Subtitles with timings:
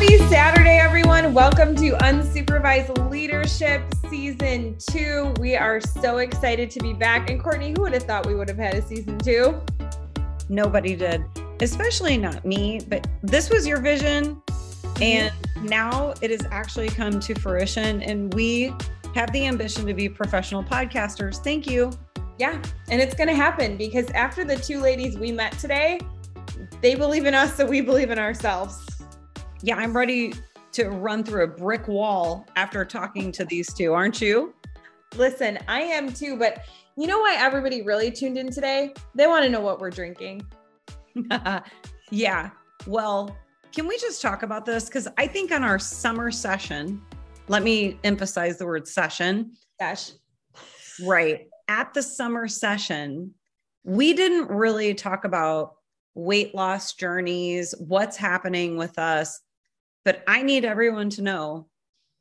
[0.00, 1.34] Happy Saturday, everyone.
[1.34, 5.34] Welcome to Unsupervised Leadership Season 2.
[5.38, 7.28] We are so excited to be back.
[7.28, 9.60] And Courtney, who would have thought we would have had a season 2?
[10.48, 11.22] Nobody did,
[11.60, 14.40] especially not me, but this was your vision.
[15.02, 18.00] And now it has actually come to fruition.
[18.00, 18.72] And we
[19.14, 21.44] have the ambition to be professional podcasters.
[21.44, 21.92] Thank you.
[22.38, 22.54] Yeah.
[22.88, 26.00] And it's going to happen because after the two ladies we met today,
[26.80, 28.89] they believe in us, so we believe in ourselves.
[29.62, 30.32] Yeah, I'm ready
[30.72, 34.54] to run through a brick wall after talking to these two, aren't you?
[35.16, 36.64] Listen, I am too, but
[36.96, 38.94] you know why everybody really tuned in today?
[39.14, 40.46] They want to know what we're drinking.
[42.10, 42.50] yeah.
[42.86, 43.36] Well,
[43.72, 44.86] can we just talk about this?
[44.86, 47.02] Because I think on our summer session,
[47.48, 49.52] let me emphasize the word session.
[49.78, 50.12] Sesh.
[51.04, 51.48] Right.
[51.68, 53.34] At the summer session,
[53.84, 55.74] we didn't really talk about
[56.14, 59.40] weight loss journeys, what's happening with us.
[60.04, 61.68] But I need everyone to know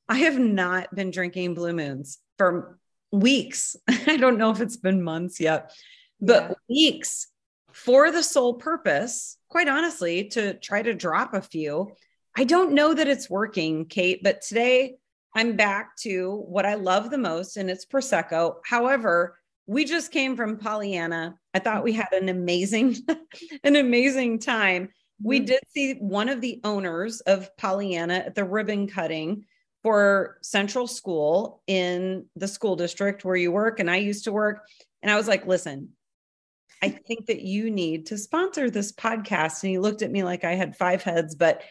[0.07, 2.80] I have not been drinking Blue Moons for
[3.11, 3.75] weeks.
[3.88, 5.72] I don't know if it's been months yet,
[6.19, 6.55] but yeah.
[6.67, 7.27] weeks
[7.72, 11.91] for the sole purpose, quite honestly, to try to drop a few.
[12.35, 14.95] I don't know that it's working, Kate, but today
[15.35, 18.55] I'm back to what I love the most, and it's Prosecco.
[18.66, 21.38] However, we just came from Pollyanna.
[21.53, 22.95] I thought we had an amazing,
[23.63, 24.89] an amazing time.
[25.22, 25.45] We mm-hmm.
[25.45, 29.45] did see one of the owners of Pollyanna at the ribbon cutting
[29.84, 34.66] for Central School in the school district where you work and I used to work.
[35.02, 35.90] And I was like, listen,
[36.81, 39.64] I think that you need to sponsor this podcast.
[39.64, 41.64] And he looked at me like I had five heads, but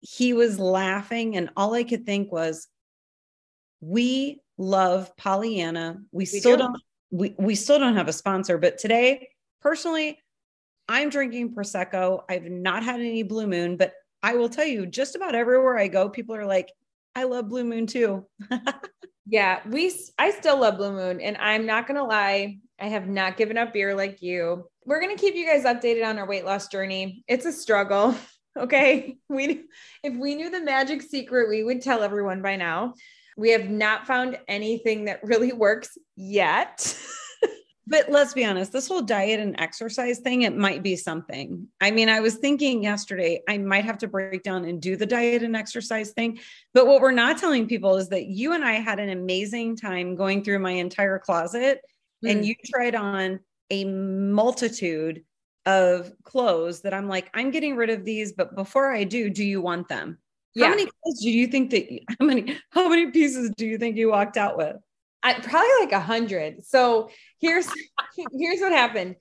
[0.00, 1.36] he was laughing.
[1.36, 2.68] And all I could think was,
[3.80, 6.00] we love Pollyanna.
[6.12, 6.64] We, we still do.
[6.64, 9.28] not we, we still don't have a sponsor, but today,
[9.60, 10.18] personally,
[10.90, 12.24] I'm drinking Prosecco.
[12.28, 13.92] I've not had any Blue Moon, but
[14.24, 16.72] I will tell you, just about everywhere I go, people are like,
[17.14, 18.26] I love Blue Moon too.
[19.26, 23.06] yeah, we I still love Blue Moon and I'm not going to lie, I have
[23.06, 24.64] not given up beer like you.
[24.84, 27.22] We're going to keep you guys updated on our weight loss journey.
[27.28, 28.16] It's a struggle,
[28.58, 29.16] okay?
[29.28, 29.66] We
[30.02, 32.94] if we knew the magic secret, we would tell everyone by now.
[33.36, 37.00] We have not found anything that really works yet.
[37.86, 41.66] But let's be honest, this whole diet and exercise thing, it might be something.
[41.80, 45.06] I mean, I was thinking yesterday, I might have to break down and do the
[45.06, 46.38] diet and exercise thing.
[46.72, 50.14] But what we're not telling people is that you and I had an amazing time
[50.14, 51.80] going through my entire closet
[52.24, 52.30] mm.
[52.30, 55.24] and you tried on a multitude
[55.66, 59.44] of clothes that I'm like, I'm getting rid of these, but before I do, do
[59.44, 60.18] you want them?
[60.54, 60.66] Yeah.
[60.66, 63.96] How many clothes do you think that how many how many pieces do you think
[63.96, 64.76] you walked out with?
[65.22, 66.64] I, probably like a hundred.
[66.64, 67.10] So
[67.40, 67.68] here's
[68.38, 69.16] here's what happened.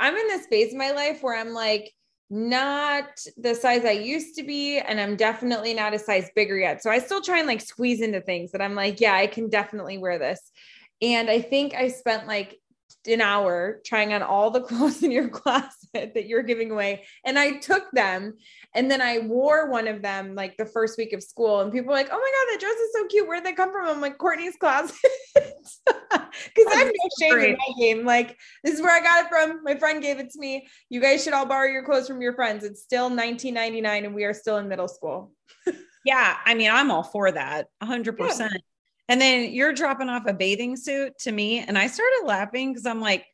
[0.00, 1.92] I'm in this phase of my life where I'm like
[2.30, 6.82] not the size I used to be, and I'm definitely not a size bigger yet.
[6.82, 9.48] So I still try and like squeeze into things that I'm like, yeah, I can
[9.48, 10.40] definitely wear this.
[11.02, 12.58] And I think I spent like
[13.06, 17.04] an hour trying on all the clothes in your closet that you're giving away.
[17.24, 18.34] And I took them
[18.76, 21.60] and then I wore one of them like the first week of school.
[21.60, 23.26] And people were like, oh my God, that dress is so cute.
[23.26, 23.88] Where'd they come from?
[23.88, 24.96] I'm like, Courtney's closet.
[26.54, 27.50] Because I have no shame Great.
[27.50, 28.04] in my game.
[28.04, 29.62] Like, this is where I got it from.
[29.64, 30.66] My friend gave it to me.
[30.90, 32.62] You guys should all borrow your clothes from your friends.
[32.62, 35.32] It's still 1999 and we are still in middle school.
[36.04, 36.36] yeah.
[36.44, 38.50] I mean, I'm all for that 100%.
[39.08, 41.60] And then you're dropping off a bathing suit to me.
[41.60, 43.24] And I started laughing because I'm like,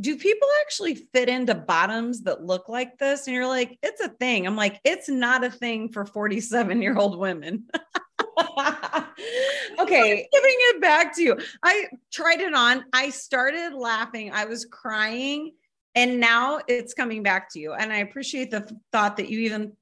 [0.00, 3.26] do people actually fit into bottoms that look like this?
[3.26, 4.46] And you're like, it's a thing.
[4.46, 7.64] I'm like, it's not a thing for 47 year old women.
[9.78, 10.28] okay.
[10.32, 11.36] giving it back to you.
[11.62, 12.84] I tried it on.
[12.92, 14.32] I started laughing.
[14.32, 15.52] I was crying.
[15.94, 17.72] And now it's coming back to you.
[17.72, 19.72] And I appreciate the thought that you even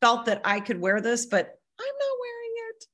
[0.00, 1.46] felt that I could wear this, but
[1.78, 2.86] I'm not wearing it.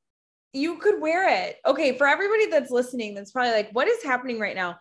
[0.53, 1.59] You could wear it.
[1.65, 1.97] Okay.
[1.97, 4.79] For everybody that's listening, that's probably like, what is happening right now?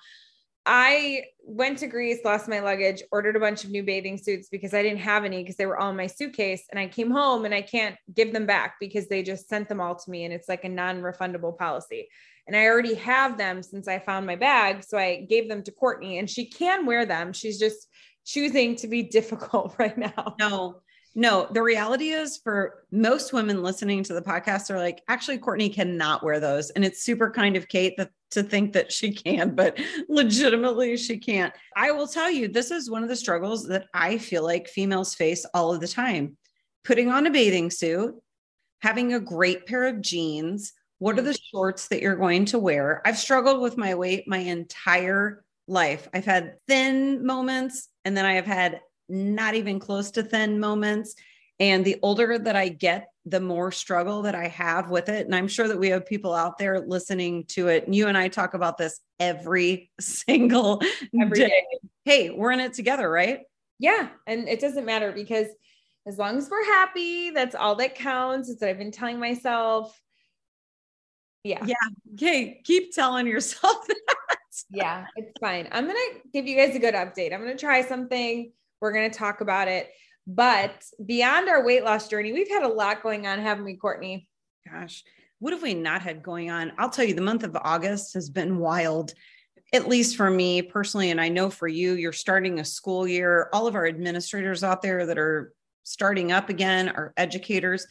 [0.65, 4.73] I went to Greece, lost my luggage, ordered a bunch of new bathing suits because
[4.73, 6.63] I didn't have any because they were all in my suitcase.
[6.71, 9.79] And I came home and I can't give them back because they just sent them
[9.79, 12.07] all to me and it's like a non refundable policy.
[12.47, 14.83] And I already have them since I found my bag.
[14.83, 17.31] So I gave them to Courtney and she can wear them.
[17.31, 17.87] She's just
[18.25, 20.35] choosing to be difficult right now.
[20.39, 20.81] No,
[21.17, 25.69] no, the reality is for most women listening to the podcast they're like, actually, Courtney
[25.69, 26.71] cannot wear those.
[26.71, 29.79] And it's super kind of Kate that, to think that she can, but
[30.09, 31.53] legitimately she can't.
[31.77, 35.15] I will tell you, this is one of the struggles that I feel like females
[35.15, 36.35] face all of the time.
[36.83, 38.15] Putting on a bathing suit,
[38.81, 40.73] having a great pair of jeans.
[40.99, 43.01] What are the shorts that you're going to wear?
[43.05, 46.09] I've struggled with my weight my entire life.
[46.13, 51.15] I've had thin moments and then I have had not even close to thin moments.
[51.59, 55.25] And the older that I get, the more struggle that I have with it.
[55.25, 57.85] And I'm sure that we have people out there listening to it.
[57.85, 60.81] And you and I talk about this every single
[61.19, 61.47] every day.
[61.47, 61.63] day.
[62.03, 63.39] Hey, we're in it together, right?
[63.79, 64.09] Yeah.
[64.27, 65.47] And it doesn't matter because
[66.05, 68.49] as long as we're happy, that's all that counts.
[68.49, 69.99] It's what I've been telling myself.
[71.43, 71.65] Yeah.
[71.65, 71.75] Yeah.
[72.13, 72.61] Okay.
[72.63, 73.97] Keep telling yourself that.
[74.69, 75.67] yeah, it's fine.
[75.71, 77.33] I'm going to give you guys a good update.
[77.33, 78.51] I'm going to try something.
[78.85, 79.89] We're going to talk about it.
[80.27, 84.29] But beyond our weight loss journey, we've had a lot going on, haven't we, Courtney?
[84.71, 85.03] Gosh,
[85.39, 86.71] what have we not had going on?
[86.77, 89.15] I'll tell you, the month of August has been wild,
[89.73, 91.09] at least for me personally.
[91.09, 93.49] And I know for you, you're starting a school year.
[93.53, 97.87] All of our administrators out there that are starting up again are educators.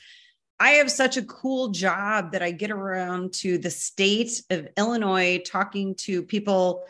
[0.60, 5.42] I have such a cool job that I get around to the state of Illinois
[5.44, 6.84] talking to people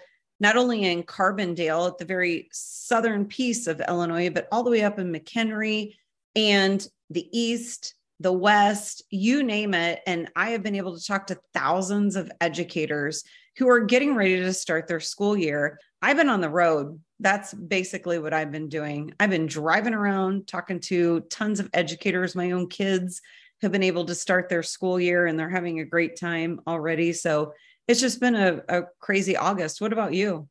[0.45, 4.83] not only in Carbondale at the very southern piece of Illinois, but all the way
[4.83, 5.95] up in McHenry
[6.37, 10.03] and the east, the west, you name it.
[10.07, 13.25] And I have been able to talk to thousands of educators
[13.57, 15.79] who are getting ready to start their school year.
[16.03, 17.01] I've been on the road.
[17.21, 19.15] That's basically what I've been doing.
[19.19, 23.23] I've been driving around talking to tons of educators, my own kids
[23.63, 27.15] have been able to start their school year and they're having a great time already.
[27.15, 27.55] So
[27.87, 29.81] it's just been a, a crazy August.
[29.81, 30.49] What about you?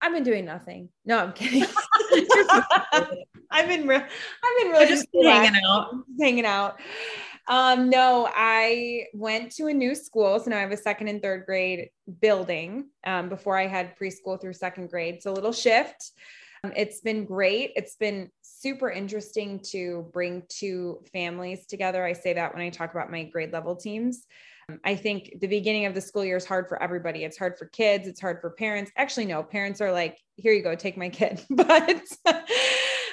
[0.00, 0.88] I've been doing nothing.
[1.04, 1.64] No, I'm kidding.
[3.52, 5.94] I've been re- I've been really just, hanging out.
[6.20, 6.80] hanging out.
[7.48, 10.38] Um, no, I went to a new school.
[10.40, 11.90] So now I have a second and third grade
[12.20, 12.88] building.
[13.04, 15.22] Um, before I had preschool through second grade.
[15.22, 16.12] So a little shift.
[16.64, 17.72] Um, it's been great.
[17.76, 22.04] It's been super interesting to bring two families together.
[22.04, 24.26] I say that when I talk about my grade level teams.
[24.68, 27.24] Um, I think the beginning of the school year is hard for everybody.
[27.24, 28.90] It's hard for kids, it's hard for parents.
[28.96, 31.44] Actually, no, parents are like, here you go, take my kid.
[31.50, 32.02] But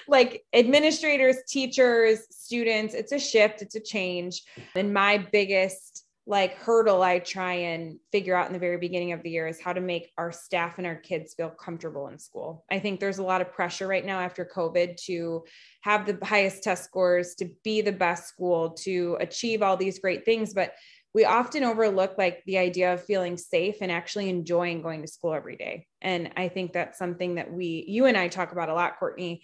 [0.07, 4.41] like administrators, teachers, students, it's a shift, it's a change.
[4.75, 9.23] And my biggest like hurdle I try and figure out in the very beginning of
[9.23, 12.65] the year is how to make our staff and our kids feel comfortable in school.
[12.69, 15.43] I think there's a lot of pressure right now after COVID to
[15.81, 20.23] have the highest test scores, to be the best school, to achieve all these great
[20.23, 20.53] things.
[20.53, 20.73] But
[21.13, 25.33] we often overlook like the idea of feeling safe and actually enjoying going to school
[25.33, 25.87] every day.
[26.01, 29.43] And I think that's something that we, you and I talk about a lot, Courtney.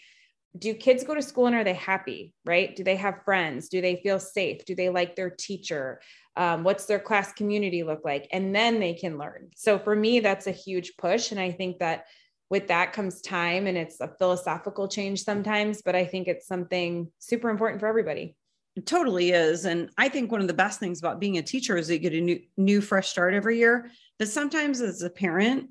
[0.57, 2.73] Do kids go to school and are they happy, right?
[2.75, 3.67] Do they have friends?
[3.67, 4.63] Do they feel safe?
[4.65, 6.01] Do they like their teacher?
[6.37, 8.27] Um, what's their class community look like?
[8.31, 9.49] And then they can learn.
[9.55, 11.31] So for me, that's a huge push.
[11.31, 12.05] And I think that
[12.49, 17.11] with that comes time and it's a philosophical change sometimes, but I think it's something
[17.19, 18.35] super important for everybody.
[18.75, 19.65] It totally is.
[19.65, 21.99] And I think one of the best things about being a teacher is that you
[21.99, 23.89] get a new, new fresh start every year.
[24.19, 25.69] But sometimes as a parent,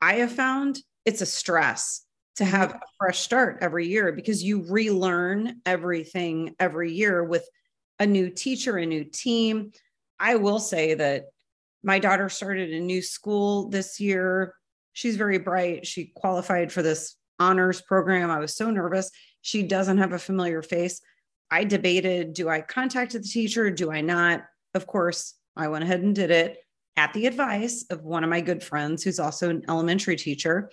[0.00, 2.04] I have found it's a stress
[2.36, 7.46] to have a fresh start every year because you relearn everything every year with
[7.98, 9.72] a new teacher, a new team.
[10.18, 11.26] I will say that
[11.82, 14.54] my daughter started a new school this year.
[14.92, 15.86] She's very bright.
[15.86, 18.30] She qualified for this honors program.
[18.30, 19.10] I was so nervous.
[19.40, 21.00] She doesn't have a familiar face.
[21.52, 23.70] I debated do I contact the teacher?
[23.70, 24.42] Do I not?
[24.74, 26.56] Of course, I went ahead and did it
[26.96, 30.70] at the advice of one of my good friends who's also an elementary teacher.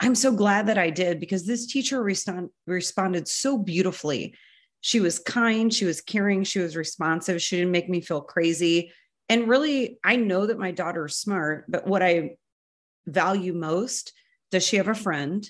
[0.00, 4.34] I'm so glad that I did because this teacher respond, responded so beautifully.
[4.80, 7.40] She was kind, she was caring, she was responsive.
[7.40, 8.92] She didn't make me feel crazy.
[9.28, 12.36] And really, I know that my daughter is smart, but what I
[13.06, 14.12] value most
[14.50, 15.48] does she have a friend?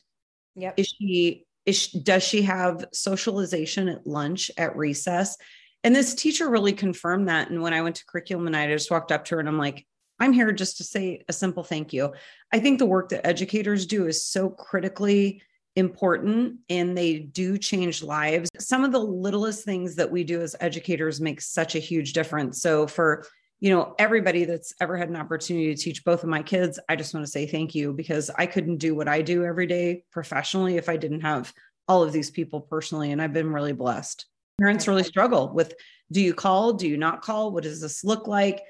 [0.57, 0.75] Yep.
[0.77, 5.37] Is she is, does she have socialization at lunch, at recess?
[5.85, 7.51] And this teacher really confirmed that.
[7.51, 9.59] And when I went to curriculum and I just walked up to her and I'm
[9.59, 9.87] like,
[10.19, 12.13] I'm here just to say a simple thank you.
[12.53, 15.43] I think the work that educators do is so critically
[15.77, 18.51] important and they do change lives.
[18.59, 22.61] Some of the littlest things that we do as educators make such a huge difference.
[22.61, 23.25] So for
[23.61, 26.97] you know, everybody that's ever had an opportunity to teach both of my kids, I
[26.97, 30.05] just want to say thank you because I couldn't do what I do every day
[30.13, 31.53] professionally if I didn't have
[31.89, 33.11] all of these people personally.
[33.11, 34.27] And I've been really blessed.
[34.61, 35.75] Parents really struggle with
[36.11, 36.73] do you call?
[36.73, 37.51] Do you not call?
[37.51, 38.63] What does this look like?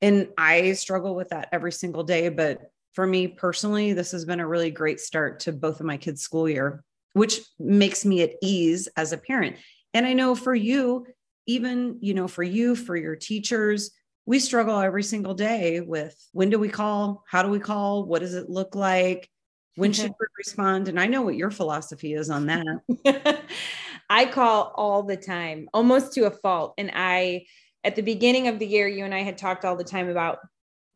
[0.00, 2.28] And I struggle with that every single day.
[2.28, 5.96] But for me personally, this has been a really great start to both of my
[5.96, 6.84] kids' school year,
[7.14, 9.56] which makes me at ease as a parent.
[9.94, 11.06] And I know for you,
[11.46, 13.92] even, you know, for you, for your teachers,
[14.26, 17.24] we struggle every single day with when do we call?
[17.28, 18.04] How do we call?
[18.04, 19.28] What does it look like?
[19.76, 20.88] When should we respond?
[20.88, 23.42] And I know what your philosophy is on that.
[24.10, 26.74] I call all the time, almost to a fault.
[26.78, 27.46] And I,
[27.82, 30.38] at the beginning of the year, you and I had talked all the time about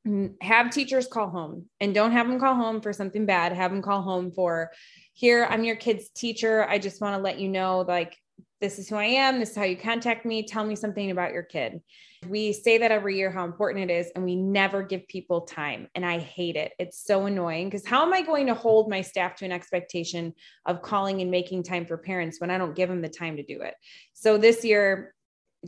[0.07, 3.53] mm, have teachers call home and don't have them call home for something bad.
[3.53, 4.71] Have them call home for
[5.17, 6.69] here, I'm your kid's teacher.
[6.69, 8.15] I just want to let you know, like,
[8.61, 9.41] this is who I am.
[9.41, 10.47] This is how you contact me.
[10.47, 11.81] Tell me something about your kid.
[12.29, 15.89] We say that every year how important it is, and we never give people time.
[15.95, 16.73] And I hate it.
[16.79, 20.35] It's so annoying because how am I going to hold my staff to an expectation
[20.65, 23.43] of calling and making time for parents when I don't give them the time to
[23.43, 23.75] do it?
[24.15, 25.15] So this year,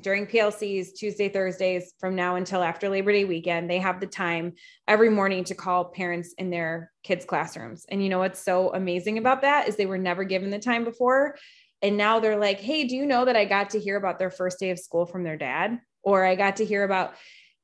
[0.00, 4.53] during PLCs, Tuesday, Thursdays, from now until after Labor Day weekend, they have the time
[4.87, 7.85] every morning to call parents in their kids' classrooms.
[7.88, 10.85] And you know what's so amazing about that is they were never given the time
[10.85, 11.37] before.
[11.83, 14.31] And now they're like, hey, do you know that I got to hear about their
[14.31, 15.81] first day of school from their dad?
[16.02, 17.14] Or I got to hear about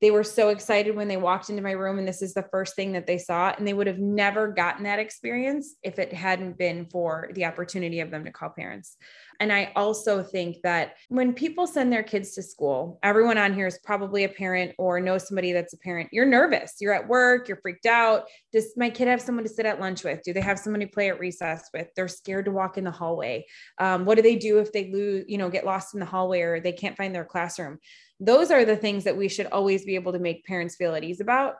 [0.00, 2.76] they were so excited when they walked into my room and this is the first
[2.76, 3.54] thing that they saw.
[3.56, 8.00] And they would have never gotten that experience if it hadn't been for the opportunity
[8.00, 8.98] of them to call parents
[9.40, 13.66] and i also think that when people send their kids to school everyone on here
[13.66, 16.08] is probably a parent or knows somebody that's a parent.
[16.12, 16.74] You're nervous.
[16.80, 17.48] You're at work.
[17.48, 18.24] You're freaked out.
[18.52, 20.22] Does my kid have someone to sit at lunch with?
[20.22, 21.88] Do they have someone to play at recess with?
[21.94, 23.46] They're scared to walk in the hallway.
[23.78, 26.40] Um, what do they do if they lose you know get lost in the hallway
[26.40, 27.78] or they can't find their classroom?
[28.20, 31.04] Those are the things that we should always be able to make parents feel at
[31.04, 31.56] ease about.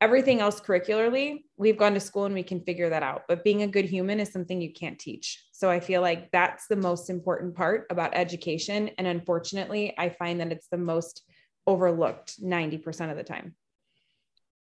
[0.00, 3.62] Everything else curricularly we've gone to school and we can figure that out but being
[3.62, 7.10] a good human is something you can't teach so i feel like that's the most
[7.10, 11.24] important part about education and unfortunately i find that it's the most
[11.66, 13.54] overlooked 90% of the time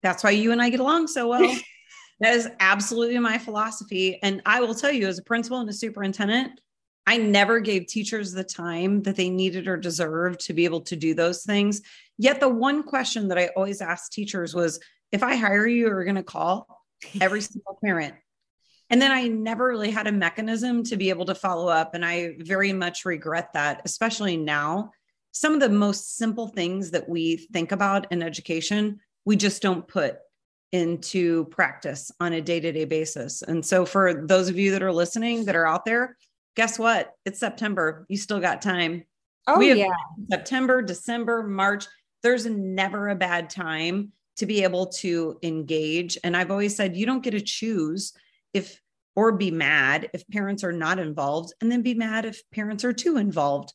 [0.03, 1.57] that's why you and i get along so well
[2.21, 5.73] that is absolutely my philosophy and i will tell you as a principal and a
[5.73, 6.61] superintendent
[7.09, 10.97] I never gave teachers the time that they needed or deserved to be able to
[10.97, 11.81] do those things.
[12.19, 14.81] Yet the one question that I always asked teachers was
[15.13, 16.85] if I hire you, you're going to call
[17.21, 18.17] every single parent.
[18.91, 21.95] And then I never really had a mechanism to be able to follow up.
[21.95, 24.93] And I very much regret that, especially now.
[25.33, 29.87] Some of the most simple things that we think about in education, we just don't
[29.87, 30.17] put
[30.73, 33.43] into practice on a day to day basis.
[33.43, 36.17] And so, for those of you that are listening that are out there,
[36.55, 37.13] guess what?
[37.25, 38.07] It's September.
[38.09, 39.05] You still got time.
[39.47, 39.89] Oh, yeah.
[40.31, 41.87] September, December, March.
[42.23, 46.19] There's never a bad time to be able to engage.
[46.25, 48.13] And I've always said, you don't get to choose
[48.57, 48.81] if
[49.15, 52.93] or be mad if parents are not involved, and then be mad if parents are
[52.93, 53.73] too involved.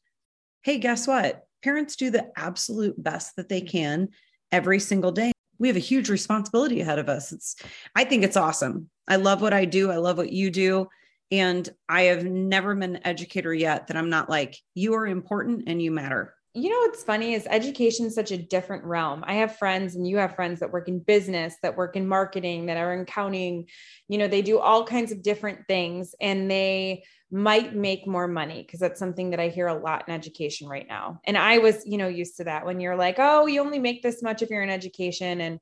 [0.62, 1.44] Hey, guess what?
[1.64, 4.10] Parents do the absolute best that they can
[4.52, 5.32] every single day.
[5.58, 7.32] We have a huge responsibility ahead of us.
[7.32, 7.56] It's,
[7.96, 8.90] I think it's awesome.
[9.08, 9.92] I love what I do.
[9.92, 10.88] I love what you do.
[11.32, 15.64] And I have never been an educator yet that I'm not like, you are important
[15.68, 16.36] and you matter.
[16.54, 19.24] You know what's funny is education is such a different realm.
[19.26, 22.66] I have friends and you have friends that work in business, that work in marketing,
[22.66, 23.68] that are in accounting.
[24.10, 28.64] You know, they do all kinds of different things and they might make more money
[28.64, 31.22] because that's something that I hear a lot in education right now.
[31.24, 34.04] And I was, you know, used to that when you're like, oh, you only make
[34.04, 35.40] this much if you're in education.
[35.40, 35.58] And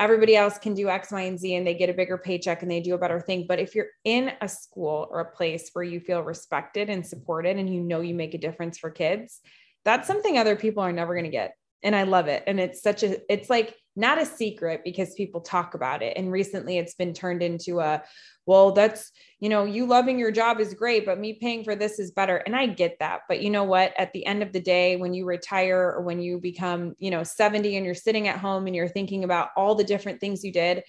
[0.00, 2.70] everybody else can do X, Y, and Z and they get a bigger paycheck and
[2.70, 3.46] they do a better thing.
[3.46, 7.56] But if you're in a school or a place where you feel respected and supported
[7.56, 9.40] and you know you make a difference for kids,
[9.84, 11.54] that's something other people are never going to get.
[11.82, 12.42] And I love it.
[12.46, 16.16] And it's such a, it's like not a secret because people talk about it.
[16.16, 18.02] And recently it's been turned into a,
[18.46, 21.98] well, that's, you know, you loving your job is great, but me paying for this
[21.98, 22.38] is better.
[22.38, 23.20] And I get that.
[23.28, 23.92] But you know what?
[23.98, 27.22] At the end of the day, when you retire or when you become, you know,
[27.22, 30.52] 70 and you're sitting at home and you're thinking about all the different things you
[30.52, 30.82] did,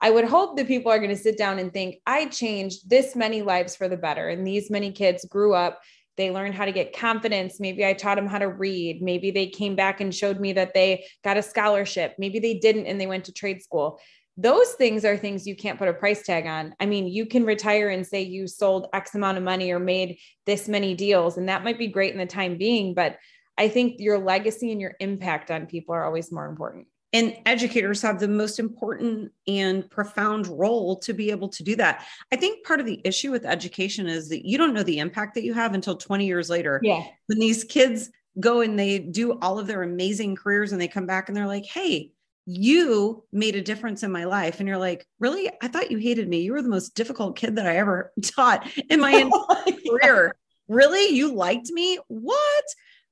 [0.00, 3.16] I would hope that people are going to sit down and think, I changed this
[3.16, 4.28] many lives for the better.
[4.28, 5.80] And these many kids grew up
[6.18, 7.58] they learned how to get confidence.
[7.58, 9.00] Maybe I taught them how to read.
[9.00, 12.16] Maybe they came back and showed me that they got a scholarship.
[12.18, 13.98] Maybe they didn't and they went to trade school
[14.40, 16.72] those things are things you can't put a price tag on.
[16.78, 20.18] I mean, you can retire and say you sold X amount of money or made
[20.46, 23.16] this many deals, and that might be great in the time being, but
[23.58, 26.86] I think your legacy and your impact on people are always more important.
[27.12, 32.04] And educators have the most important and profound role to be able to do that.
[32.30, 35.34] I think part of the issue with education is that you don't know the impact
[35.34, 36.80] that you have until 20 years later.
[36.82, 37.02] Yeah.
[37.26, 41.06] When these kids go and they do all of their amazing careers and they come
[41.06, 42.12] back and they're like, hey,
[42.44, 44.58] you made a difference in my life.
[44.58, 45.50] And you're like, really?
[45.60, 46.40] I thought you hated me.
[46.40, 50.36] You were the most difficult kid that I ever taught in my entire career.
[50.66, 51.14] Really?
[51.14, 51.98] You liked me?
[52.08, 52.64] What?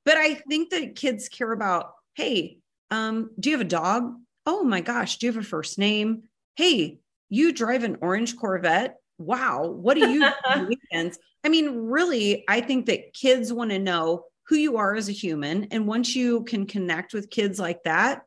[0.04, 2.58] But I think that kids care about, hey,
[2.90, 4.14] um, do you have a dog?
[4.44, 6.24] Oh my gosh, do you have a first name?
[6.56, 8.96] Hey, you drive an orange Corvette.
[9.18, 10.20] Wow, what do you
[10.54, 11.18] do weekends?
[11.44, 15.12] I mean, really, I think that kids want to know who you are as a
[15.12, 15.64] human.
[15.70, 18.22] And once you can connect with kids like that,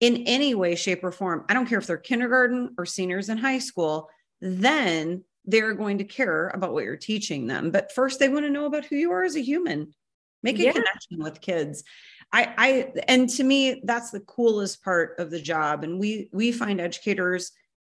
[0.00, 3.38] in any way, shape, or form, I don't care if they're kindergarten or seniors in
[3.38, 7.70] high school, then they're going to care about what you're teaching them.
[7.70, 9.94] But first, they want to know about who you are as a human.
[10.42, 10.72] Make a yeah.
[10.72, 11.84] connection with kids.
[12.32, 15.84] I, I, and to me, that's the coolest part of the job.
[15.84, 17.52] And we, we find educators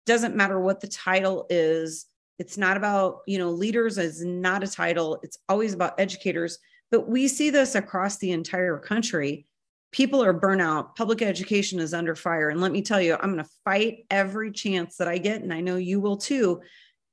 [0.06, 2.06] doesn't matter what the title is.
[2.38, 5.20] It's not about, you know, leaders is not a title.
[5.22, 6.58] It's always about educators.
[6.92, 9.46] but we see this across the entire country.
[9.92, 10.94] People are burnout.
[10.94, 12.50] Public education is under fire.
[12.50, 15.42] And let me tell you, I'm going to fight every chance that I get.
[15.42, 16.60] And I know you will too,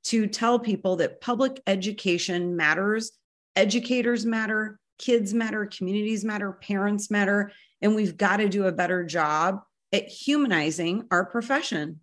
[0.04, 3.12] to tell people that public education matters.
[3.56, 7.50] Educators matter, kids matter, communities matter, parents matter.
[7.80, 12.00] And we've got to do a better job at humanizing our profession.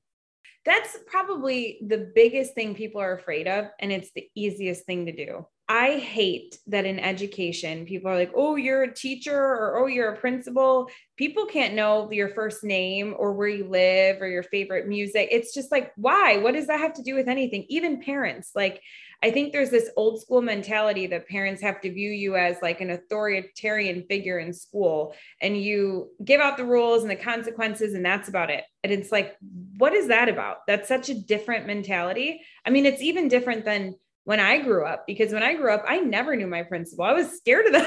[0.65, 3.67] That's probably the biggest thing people are afraid of.
[3.79, 5.45] And it's the easiest thing to do.
[5.69, 10.13] I hate that in education, people are like, oh, you're a teacher or oh, you're
[10.13, 10.89] a principal.
[11.17, 15.27] People can't know your first name or where you live or your favorite music.
[15.29, 16.37] It's just like, why?
[16.37, 17.65] What does that have to do with anything?
[17.67, 18.81] Even parents, like,
[19.23, 22.81] I think there's this old school mentality that parents have to view you as like
[22.81, 28.05] an authoritarian figure in school and you give out the rules and the consequences and
[28.05, 28.63] that's about it.
[28.83, 29.35] And it's like,
[29.77, 30.67] what is that about?
[30.67, 32.41] That's such a different mentality.
[32.65, 35.83] I mean, it's even different than when I grew up because when I grew up,
[35.87, 37.05] I never knew my principal.
[37.05, 37.85] I was scared of them.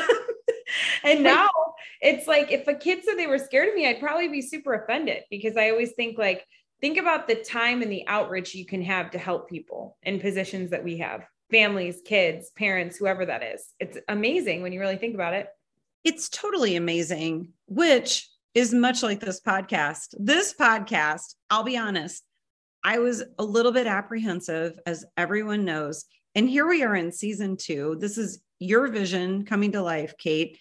[1.05, 1.49] and now
[2.01, 4.75] it's like if a kid said they were scared of me, I'd probably be super
[4.75, 6.45] offended because I always think like,
[6.81, 10.71] think about the time and the outreach you can have to help people in positions
[10.71, 13.67] that we have families, kids, parents, whoever that is.
[13.79, 15.49] It's amazing when you really think about it.
[16.05, 20.15] It's totally amazing, which is much like this podcast.
[20.19, 22.25] This podcast, I'll be honest,
[22.83, 26.07] I was a little bit apprehensive, as everyone knows.
[26.35, 27.97] And here we are in season two.
[28.01, 30.59] This is your vision coming to life, Kate.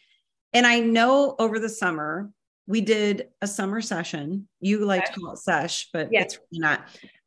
[0.52, 2.30] And I know over the summer,
[2.70, 4.48] we did a summer session.
[4.62, 6.82] You like to call it sesh, but it's really not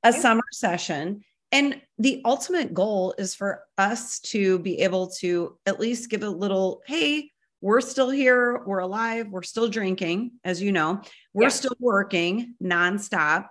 [0.05, 1.25] a summer session.
[1.51, 6.31] And the ultimate goal is for us to be able to at least give a
[6.31, 7.29] little, hey,
[7.61, 11.03] we're still here, we're alive, we're still drinking, as you know,
[11.35, 11.49] we're yeah.
[11.49, 13.49] still working nonstop.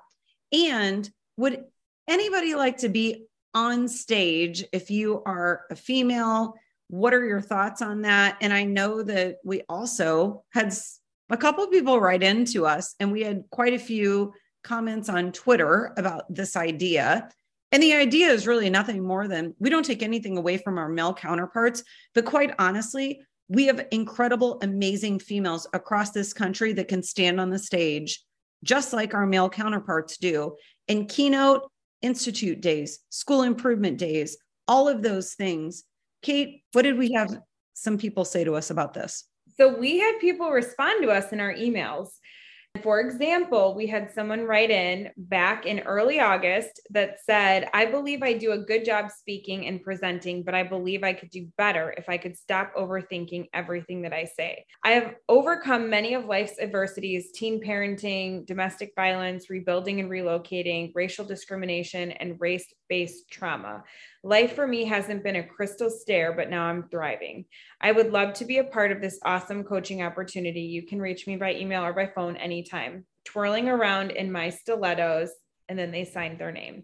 [0.53, 1.65] And would
[2.07, 6.53] anybody like to be on stage if you are a female?
[6.88, 8.38] What are your thoughts on that?
[8.39, 10.74] And I know that we also had
[11.31, 15.32] a couple of people write into us, and we had quite a few comments on
[15.32, 17.29] Twitter about this idea.
[17.71, 20.89] And the idea is really nothing more than we don't take anything away from our
[20.89, 27.01] male counterparts, but quite honestly, we have incredible, amazing females across this country that can
[27.01, 28.21] stand on the stage
[28.63, 30.56] just like our male counterparts do.
[30.88, 31.63] And keynote
[32.01, 35.84] institute days, school improvement days, all of those things.
[36.21, 37.39] Kate, what did we have
[37.73, 39.25] some people say to us about this?
[39.57, 42.09] So we had people respond to us in our emails.
[42.81, 48.23] For example, we had someone write in back in early August that said, I believe
[48.23, 51.93] I do a good job speaking and presenting, but I believe I could do better
[51.97, 54.65] if I could stop overthinking everything that I say.
[54.85, 61.25] I have overcome many of life's adversities teen parenting, domestic violence, rebuilding and relocating, racial
[61.25, 63.83] discrimination, and race based trauma.
[64.23, 67.45] Life for me hasn't been a crystal stair, but now I'm thriving.
[67.79, 70.62] I would love to be a part of this awesome coaching opportunity.
[70.62, 73.05] You can reach me by email or by phone anytime.
[73.25, 75.31] Twirling around in my stilettos,
[75.69, 76.84] and then they signed their name.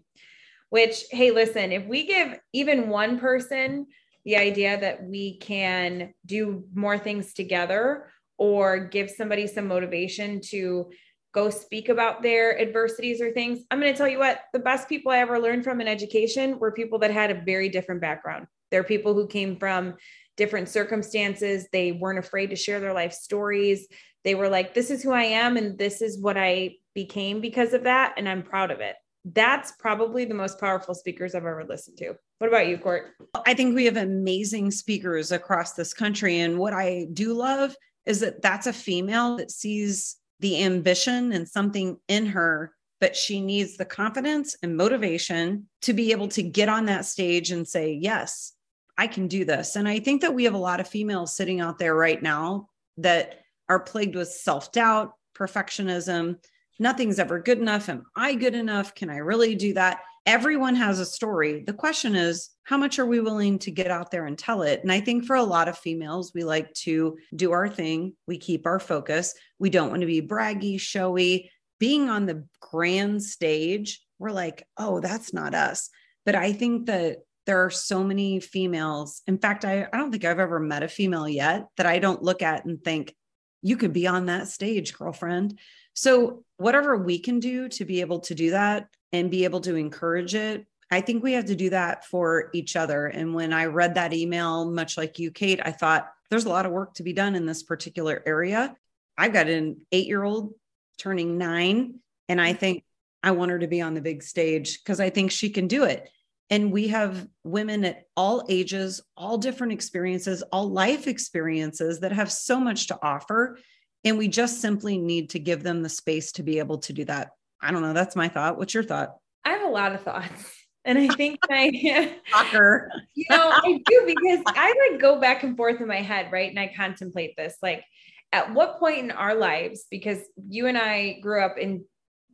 [0.70, 3.86] Which, hey, listen, if we give even one person
[4.24, 10.90] the idea that we can do more things together or give somebody some motivation to
[11.32, 13.60] go speak about their adversities or things.
[13.70, 16.58] I'm going to tell you what, the best people I ever learned from in education
[16.58, 18.46] were people that had a very different background.
[18.70, 19.94] They're people who came from
[20.36, 21.68] different circumstances.
[21.72, 23.86] They weren't afraid to share their life stories.
[24.24, 27.72] They were like, this is who I am and this is what I became because
[27.72, 28.14] of that.
[28.16, 28.96] And I'm proud of it.
[29.24, 32.14] That's probably the most powerful speakers I've ever listened to.
[32.38, 33.14] What about you, Court?
[33.46, 36.40] I think we have amazing speakers across this country.
[36.40, 37.74] And what I do love
[38.06, 43.40] is that that's a female that sees the ambition and something in her, but she
[43.40, 47.98] needs the confidence and motivation to be able to get on that stage and say,
[48.00, 48.52] Yes,
[48.96, 49.76] I can do this.
[49.76, 52.68] And I think that we have a lot of females sitting out there right now
[52.96, 56.36] that are plagued with self doubt, perfectionism.
[56.80, 57.88] Nothing's ever good enough.
[57.88, 58.94] Am I good enough?
[58.94, 60.00] Can I really do that?
[60.28, 61.64] Everyone has a story.
[61.66, 64.82] The question is, how much are we willing to get out there and tell it?
[64.82, 68.36] And I think for a lot of females, we like to do our thing, we
[68.36, 69.32] keep our focus.
[69.58, 71.50] We don't want to be braggy, showy.
[71.78, 75.88] Being on the grand stage, we're like, oh, that's not us.
[76.26, 79.22] But I think that there are so many females.
[79.26, 82.22] In fact, I, I don't think I've ever met a female yet that I don't
[82.22, 83.14] look at and think,
[83.62, 85.58] you could be on that stage, girlfriend.
[85.94, 89.74] So, whatever we can do to be able to do that and be able to
[89.74, 93.06] encourage it I think we have to do that for each other.
[93.06, 96.66] And when I read that email, much like you, Kate, I thought there's a lot
[96.66, 98.74] of work to be done in this particular area.
[99.16, 100.54] I've got an eight year old
[100.96, 102.84] turning nine, and I think
[103.22, 105.84] I want her to be on the big stage because I think she can do
[105.84, 106.08] it.
[106.50, 112.32] And we have women at all ages, all different experiences, all life experiences that have
[112.32, 113.58] so much to offer.
[114.04, 117.04] And we just simply need to give them the space to be able to do
[117.04, 117.32] that.
[117.60, 117.92] I don't know.
[117.92, 118.58] That's my thought.
[118.58, 119.16] What's your thought?
[119.44, 120.54] I have a lot of thoughts.
[120.84, 122.90] And I think my Talker.
[123.14, 126.48] you know, I do because I like go back and forth in my head, right?
[126.48, 127.56] And I contemplate this.
[127.60, 127.84] Like,
[128.32, 131.84] at what point in our lives, because you and I grew up in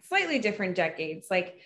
[0.08, 1.56] slightly different decades, like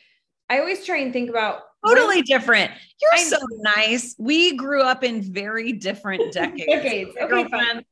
[0.49, 2.71] I always try and think about totally when, different.
[3.03, 4.14] You're I, so nice.
[4.18, 6.66] We grew up in very different decades.
[6.66, 7.11] decades.
[7.21, 7.85] Okay, fine.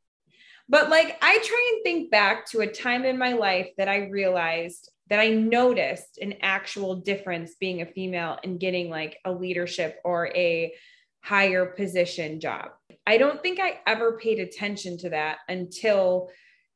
[0.69, 4.09] But like I try and think back to a time in my life that I
[4.09, 10.01] realized that I noticed an actual difference being a female and getting like a leadership
[10.05, 10.73] or a
[11.23, 12.71] higher position job.
[13.07, 16.29] I don't think I ever paid attention to that until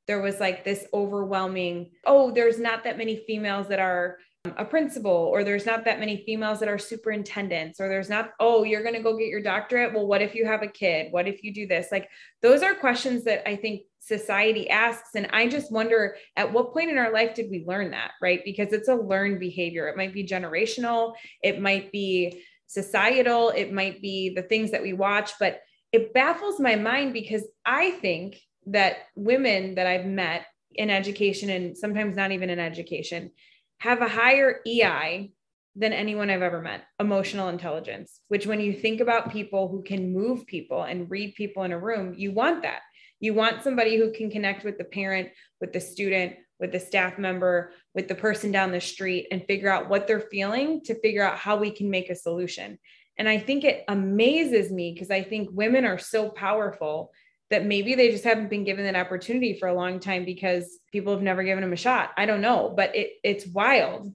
[0.06, 4.64] there was like this overwhelming, oh, there's not that many females that are um, a
[4.64, 8.82] principal or there's not that many females that are superintendents or there's not oh you're
[8.82, 9.92] going to go get your doctorate?
[9.92, 11.12] Well what if you have a kid?
[11.12, 11.88] What if you do this?
[11.92, 12.08] Like
[12.42, 15.14] those are questions that i think society asks.
[15.14, 18.42] And i just wonder at what point in our life did we learn that right?
[18.44, 19.88] Because it's a learned behavior.
[19.88, 24.92] It might be generational it might be societal it might be the things that we
[24.92, 25.60] watch but
[25.92, 31.76] it baffles my mind because i think that women that i've met in education and
[31.76, 33.30] sometimes not even in education
[33.78, 35.32] have a higher EI
[35.76, 40.12] than anyone I've ever met, emotional intelligence, which when you think about people who can
[40.12, 42.80] move people and read people in a room, you want that.
[43.20, 45.28] You want somebody who can connect with the parent,
[45.60, 49.70] with the student, with the staff member, with the person down the street and figure
[49.70, 52.78] out what they're feeling to figure out how we can make a solution.
[53.16, 57.12] And I think it amazes me because I think women are so powerful
[57.50, 61.12] that maybe they just haven't been given that opportunity for a long time because people
[61.12, 62.12] have never given them a shot.
[62.16, 64.12] I don't know, but it it's wild.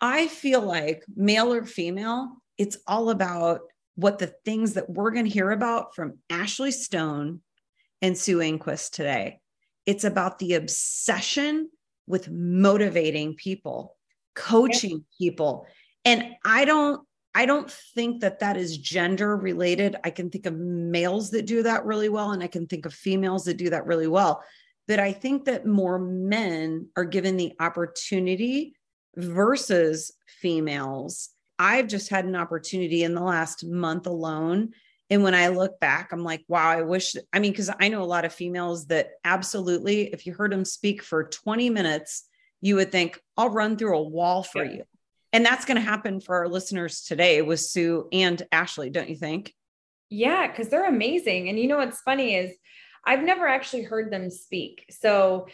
[0.00, 3.60] I feel like male or female, it's all about
[3.94, 7.40] what the things that we're going to hear about from Ashley Stone
[8.02, 9.40] and Sue Enquist today.
[9.86, 11.70] It's about the obsession
[12.06, 13.96] with motivating people,
[14.34, 15.66] coaching people.
[16.04, 17.00] And I don't
[17.34, 19.96] I don't think that that is gender related.
[20.04, 22.92] I can think of males that do that really well, and I can think of
[22.92, 24.42] females that do that really well.
[24.86, 28.74] But I think that more men are given the opportunity
[29.16, 31.30] versus females.
[31.58, 34.72] I've just had an opportunity in the last month alone.
[35.12, 38.02] And when I look back, I'm like, wow, I wish, I mean, because I know
[38.02, 42.24] a lot of females that absolutely, if you heard them speak for 20 minutes,
[42.60, 44.72] you would think, I'll run through a wall for yeah.
[44.72, 44.84] you
[45.32, 49.16] and that's going to happen for our listeners today with Sue and Ashley, don't you
[49.16, 49.54] think?
[50.10, 51.48] Yeah, because they're amazing.
[51.48, 52.54] And you know what's funny is
[53.06, 54.84] I've never actually heard them speak.
[54.90, 55.48] So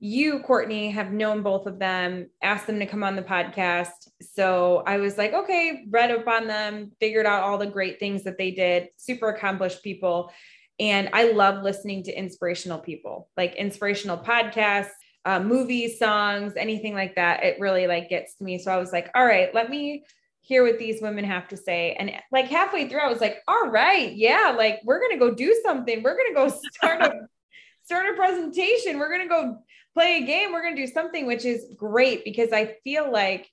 [0.00, 3.88] you, Courtney, have known both of them, asked them to come on the podcast.
[4.20, 8.24] So I was like, okay, read up on them, figured out all the great things
[8.24, 10.30] that they did, super accomplished people.
[10.78, 14.90] And I love listening to inspirational people, like inspirational podcasts,
[15.24, 17.44] uh, movies, songs, anything like that.
[17.44, 18.58] It really like gets to me.
[18.58, 20.04] So I was like, all right, let me
[20.40, 21.96] hear what these women have to say.
[21.98, 25.58] And like halfway through, I was like, all right, yeah, like we're gonna go do
[25.64, 26.02] something.
[26.02, 27.20] We're gonna go start a
[27.84, 28.98] start a presentation.
[28.98, 29.58] We're gonna go
[29.94, 30.52] play a game.
[30.52, 33.48] We're gonna do something, which is great because I feel like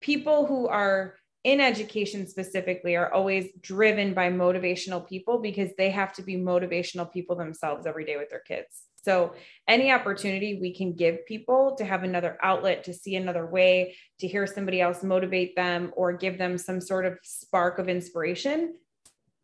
[0.00, 6.12] people who are in education specifically are always driven by motivational people because they have
[6.12, 8.82] to be motivational people themselves every day with their kids.
[9.02, 9.32] So,
[9.66, 14.28] any opportunity we can give people to have another outlet, to see another way, to
[14.28, 18.74] hear somebody else motivate them or give them some sort of spark of inspiration,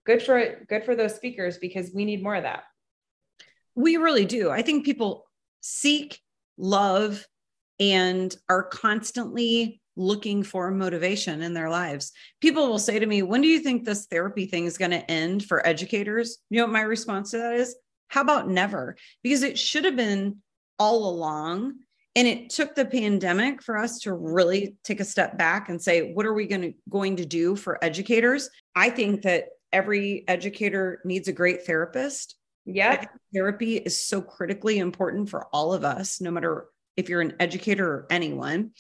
[0.05, 2.65] good for good for those speakers because we need more of that.
[3.75, 4.51] We really do.
[4.51, 5.25] I think people
[5.63, 6.21] seek
[6.59, 7.25] love
[7.79, 12.13] and are constantly looking for motivation in their lives.
[12.41, 15.11] People will say to me, When do you think this therapy thing is going to
[15.11, 16.39] end for educators?
[16.51, 17.75] You know what my response to that is?
[18.09, 18.97] How about never?
[19.23, 20.37] Because it should have been
[20.79, 21.75] all along.
[22.15, 26.15] And it took the pandemic for us to really take a step back and say,
[26.15, 28.49] what are we going to, going to do for educators?
[28.75, 32.37] I think that every educator needs a great therapist.
[32.67, 33.05] Yeah.
[33.33, 37.87] Therapy is so critically important for all of us, no matter if you're an educator
[37.87, 38.73] or anyone.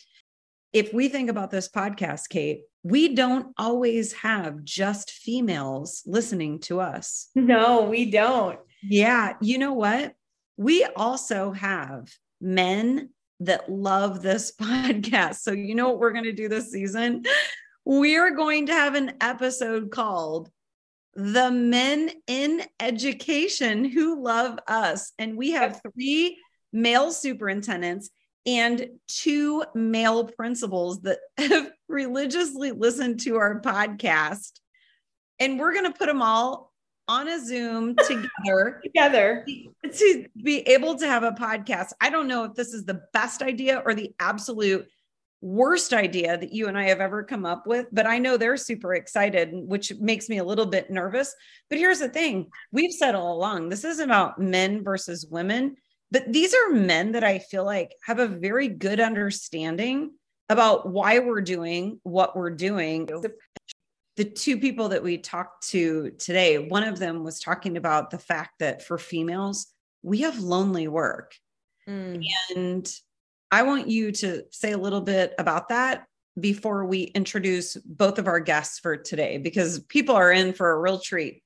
[0.72, 6.80] If we think about this podcast, Kate, we don't always have just females listening to
[6.80, 7.28] us.
[7.34, 8.58] No, we don't.
[8.82, 9.34] Yeah.
[9.40, 10.14] You know what?
[10.56, 15.36] We also have men that love this podcast.
[15.36, 17.24] So, you know what we're going to do this season?
[17.84, 20.50] We are going to have an episode called
[21.16, 25.12] The Men in Education Who Love Us.
[25.18, 26.38] And we have three
[26.72, 28.10] male superintendents
[28.46, 34.60] and two male principals that have religiously listened to our podcast
[35.38, 36.72] and we're going to put them all
[37.08, 39.46] on a Zoom together, together
[39.92, 41.92] to be able to have a podcast.
[42.00, 44.86] I don't know if this is the best idea or the absolute
[45.40, 48.56] worst idea that you and I have ever come up with, but I know they're
[48.56, 51.34] super excited, which makes me a little bit nervous.
[51.68, 55.76] But here's the thing we've said all along this isn't about men versus women,
[56.10, 60.12] but these are men that I feel like have a very good understanding
[60.48, 63.08] about why we're doing what we're doing.
[64.16, 68.18] The two people that we talked to today, one of them was talking about the
[68.18, 69.66] fact that for females,
[70.02, 71.34] we have lonely work.
[71.86, 72.24] Mm.
[72.54, 72.90] And
[73.50, 76.06] I want you to say a little bit about that
[76.38, 80.78] before we introduce both of our guests for today, because people are in for a
[80.78, 81.42] real treat.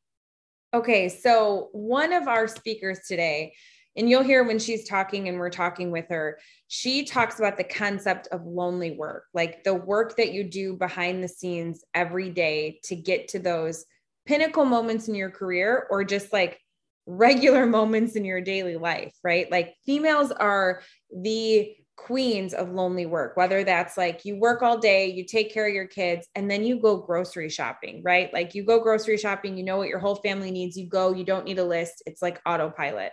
[0.72, 1.08] Okay.
[1.08, 3.54] So, one of our speakers today,
[3.96, 7.64] and you'll hear when she's talking and we're talking with her, she talks about the
[7.64, 12.80] concept of lonely work, like the work that you do behind the scenes every day
[12.84, 13.84] to get to those
[14.26, 16.60] pinnacle moments in your career or just like
[17.06, 19.50] regular moments in your daily life, right?
[19.50, 20.82] Like females are
[21.12, 21.74] the
[22.06, 25.74] queens of lonely work, whether that's like you work all day, you take care of
[25.74, 28.32] your kids, and then you go grocery shopping, right?
[28.32, 31.24] Like you go grocery shopping, you know what your whole family needs, you go, you
[31.24, 33.12] don't need a list, it's like autopilot.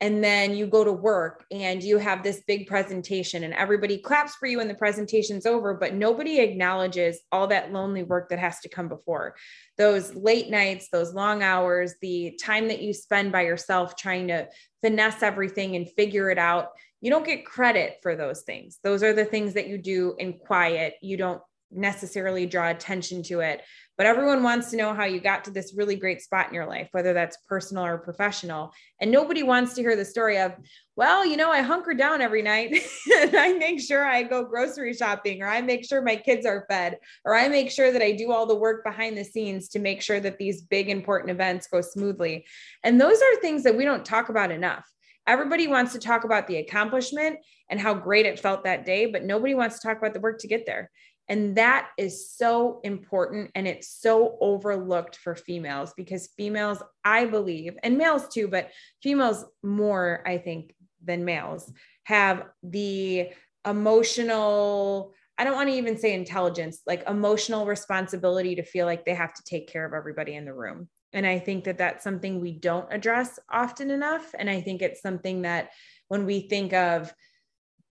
[0.00, 4.34] And then you go to work and you have this big presentation, and everybody claps
[4.34, 8.60] for you when the presentation's over, but nobody acknowledges all that lonely work that has
[8.60, 9.34] to come before
[9.76, 14.46] those late nights, those long hours, the time that you spend by yourself trying to
[14.82, 16.68] finesse everything and figure it out
[17.04, 18.78] you don't get credit for those things.
[18.82, 20.94] Those are the things that you do in quiet.
[21.02, 23.60] You don't necessarily draw attention to it,
[23.98, 26.64] but everyone wants to know how you got to this really great spot in your
[26.66, 28.72] life, whether that's personal or professional.
[29.02, 30.52] And nobody wants to hear the story of,
[30.96, 32.72] well, you know, I hunker down every night
[33.20, 36.64] and I make sure I go grocery shopping, or I make sure my kids are
[36.70, 39.78] fed, or I make sure that I do all the work behind the scenes to
[39.78, 42.46] make sure that these big important events go smoothly.
[42.82, 44.86] And those are things that we don't talk about enough.
[45.26, 47.38] Everybody wants to talk about the accomplishment
[47.70, 50.38] and how great it felt that day, but nobody wants to talk about the work
[50.40, 50.90] to get there.
[51.28, 57.76] And that is so important and it's so overlooked for females because females, I believe,
[57.82, 58.70] and males too, but
[59.02, 61.72] females more, I think, than males
[62.04, 63.30] have the
[63.66, 69.14] emotional, I don't want to even say intelligence, like emotional responsibility to feel like they
[69.14, 70.88] have to take care of everybody in the room.
[71.14, 74.34] And I think that that's something we don't address often enough.
[74.38, 75.70] And I think it's something that
[76.08, 77.14] when we think of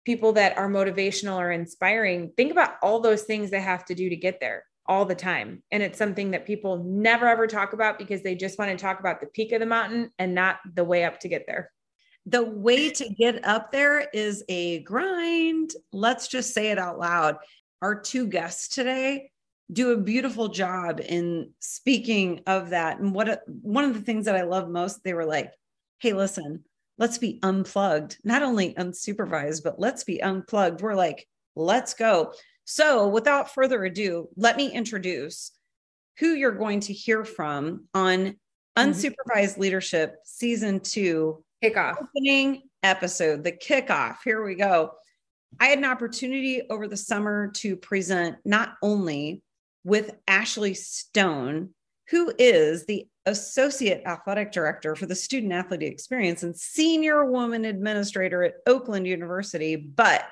[0.05, 4.09] people that are motivational or inspiring, think about all those things they have to do
[4.09, 5.61] to get there all the time.
[5.71, 8.99] And it's something that people never ever talk about because they just want to talk
[8.99, 11.71] about the peak of the mountain and not the way up to get there.
[12.25, 15.73] The way to get up there is a grind.
[15.91, 17.37] Let's just say it out loud.
[17.81, 19.31] Our two guests today
[19.71, 22.99] do a beautiful job in speaking of that.
[22.99, 25.51] And what a, one of the things that I love most, they were like,
[25.99, 26.63] "Hey, listen,
[26.97, 32.33] let's be unplugged, not only unsupervised, but let's be unplugged." We're like, "Let's go."
[32.65, 35.51] So, without further ado, let me introduce
[36.19, 38.31] who you're going to hear from on mm-hmm.
[38.77, 39.61] Unsupervised mm-hmm.
[39.61, 44.17] Leadership Season 2 kickoff opening episode, the kickoff.
[44.23, 44.91] Here we go.
[45.59, 49.41] I had an opportunity over the summer to present not only
[49.83, 51.69] with Ashley Stone,
[52.09, 58.43] who is the Associate Athletic Director for the Student Athlete Experience and Senior Woman Administrator
[58.43, 59.75] at Oakland University.
[59.75, 60.25] But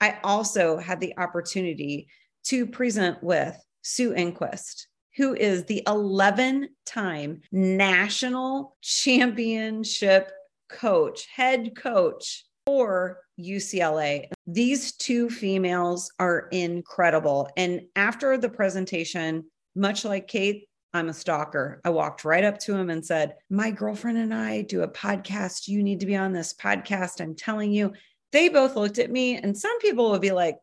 [0.00, 2.08] I also had the opportunity
[2.44, 10.30] to present with Sue Enquist, who is the 11 time national championship
[10.68, 14.26] coach, head coach for UCLA.
[14.46, 17.48] These two females are incredible.
[17.56, 21.80] And after the presentation, much like Kate, I'm a stalker.
[21.84, 25.68] I walked right up to him and said, My girlfriend and I do a podcast.
[25.68, 27.20] You need to be on this podcast.
[27.20, 27.92] I'm telling you.
[28.32, 30.56] They both looked at me, and some people would be like,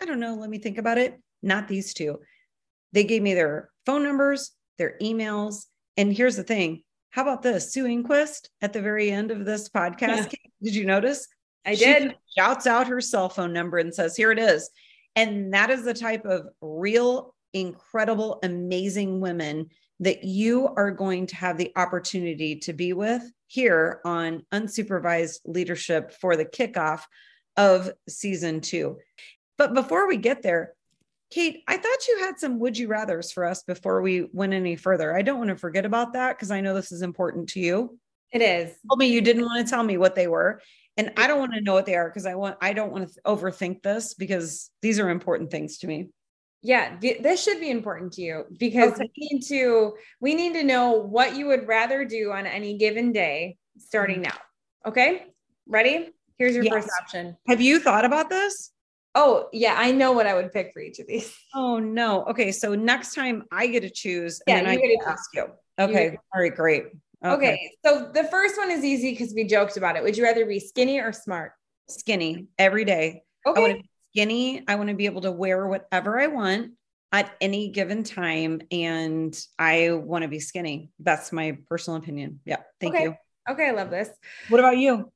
[0.00, 0.36] I don't know.
[0.36, 1.20] Let me think about it.
[1.42, 2.20] Not these two.
[2.92, 5.66] They gave me their phone numbers, their emails.
[5.96, 7.72] And here's the thing how about this?
[7.72, 10.32] Sue Enquist at the very end of this podcast.
[10.32, 10.50] Yeah.
[10.62, 11.26] Did you notice?
[11.64, 12.16] I did.
[12.36, 14.70] shouts out her cell phone number and says, Here it is.
[15.16, 19.68] And that is the type of real, incredible, amazing women
[20.00, 26.12] that you are going to have the opportunity to be with here on unsupervised leadership
[26.20, 27.02] for the kickoff
[27.56, 28.98] of season two.
[29.56, 30.74] But before we get there,
[31.30, 34.76] Kate, I thought you had some would you rathers for us before we went any
[34.76, 35.14] further.
[35.14, 37.98] I don't want to forget about that because I know this is important to you.
[38.32, 38.74] It is.
[38.88, 40.62] Told me you didn't want to tell me what they were.
[40.98, 43.08] And I don't want to know what they are because I want I don't want
[43.08, 46.08] to overthink this because these are important things to me.
[46.60, 49.08] Yeah, th- this should be important to you because Okay.
[49.16, 53.12] we need to we need to know what you would rather do on any given
[53.12, 54.24] day starting mm-hmm.
[54.24, 54.90] now.
[54.90, 55.26] Okay?
[55.68, 56.10] Ready?
[56.36, 56.74] Here's your Yes.
[56.74, 57.36] first option.
[57.46, 58.72] Have you thought about this?
[59.14, 61.32] Oh, yeah, I know what I would pick for each of these.
[61.54, 62.24] Oh no.
[62.24, 65.04] Okay, so next time I get to choose, Yeah, and then I you get to
[65.04, 65.46] to ask you.
[65.78, 66.16] Okay.
[66.34, 66.54] All right.
[66.54, 66.86] Great.
[67.24, 67.72] Okay.
[67.84, 70.02] So the first one is easy because we joked about it.
[70.02, 71.52] Would you rather be skinny or smart?
[71.88, 73.22] Skinny every day.
[73.46, 73.72] I want Okay.
[73.72, 74.64] to be skinny.
[74.68, 76.72] I want to be able to wear whatever I want
[77.10, 80.90] at any given time, and I want to be skinny.
[81.00, 82.40] That's my personal opinion.
[82.44, 82.58] Yeah.
[82.80, 83.04] Thank Okay.
[83.04, 83.14] you.
[83.48, 84.10] Okay, I love this.
[84.50, 85.10] What about you?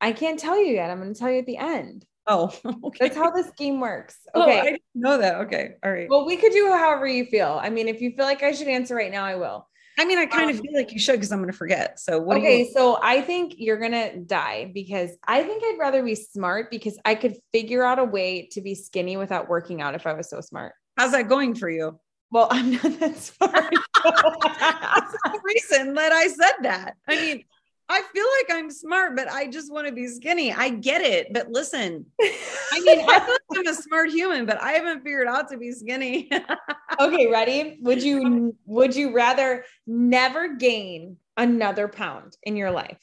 [0.00, 0.90] I can't tell you yet.
[0.90, 2.06] I'm going to tell you at the end.
[2.26, 2.46] Oh,
[2.84, 2.98] okay.
[3.08, 4.16] That's how this game works.
[4.34, 4.58] Oh, Okay.
[4.60, 5.34] I didn't know that.
[5.42, 5.74] Okay.
[5.84, 6.08] All right.
[6.08, 7.60] well, we could do however you feel.
[7.62, 9.68] I mean, if you feel like I should answer right now, I will.
[10.00, 12.00] I mean, I kind of um, feel like you should because I'm going to forget.
[12.00, 12.72] So what okay, you?
[12.72, 17.14] so I think you're gonna die because I think I'd rather be smart because I
[17.14, 20.40] could figure out a way to be skinny without working out if I was so
[20.40, 20.72] smart.
[20.96, 22.00] How's that going for you?
[22.30, 23.74] Well, I'm not that smart.
[24.02, 26.94] That's the reason that I said that.
[27.06, 27.44] I mean,
[27.90, 30.52] I feel like I'm smart, but I just want to be skinny.
[30.52, 31.32] I get it.
[31.32, 35.26] But listen, I mean, I feel like I'm a smart human, but I haven't figured
[35.26, 36.30] out to be skinny.
[37.00, 37.78] okay, ready?
[37.82, 43.00] Would you would you rather never gain another pound in your life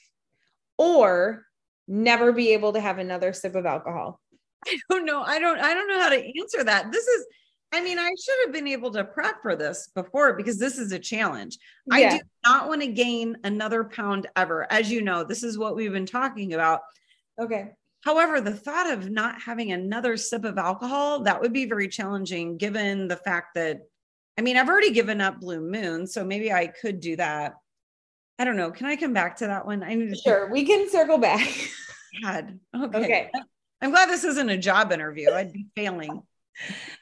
[0.78, 1.45] or
[1.88, 4.21] never be able to have another sip of alcohol?
[4.65, 5.21] I don't know.
[5.21, 6.91] I don't, I don't know how to answer that.
[6.91, 7.26] This is,
[7.74, 10.92] I mean, I should have been able to prep for this before because this is
[10.94, 11.58] a challenge.
[11.92, 14.72] I do not want to gain another pound ever.
[14.72, 16.82] As you know, this is what we've been talking about.
[17.40, 17.72] Okay.
[18.06, 22.58] However, the thought of not having another sip of alcohol, that would be very challenging
[22.58, 23.82] given the fact that,
[24.38, 27.56] I mean, I've already given up Blue Moon, so maybe I could do that.
[28.40, 28.72] I don't know.
[28.72, 29.84] Can I come back to that one?
[29.84, 31.50] I need to Sure, we can circle back.
[32.24, 32.60] God.
[32.74, 32.98] Okay.
[32.98, 33.32] Okay.
[33.82, 35.32] I'm glad this isn't a job interview.
[35.32, 36.24] I'd be failing.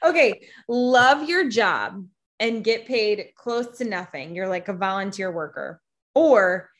[0.04, 0.48] Okay.
[0.68, 2.06] Love your job
[2.38, 4.34] and get paid close to nothing.
[4.34, 5.80] You're like a volunteer worker.
[6.14, 6.70] Or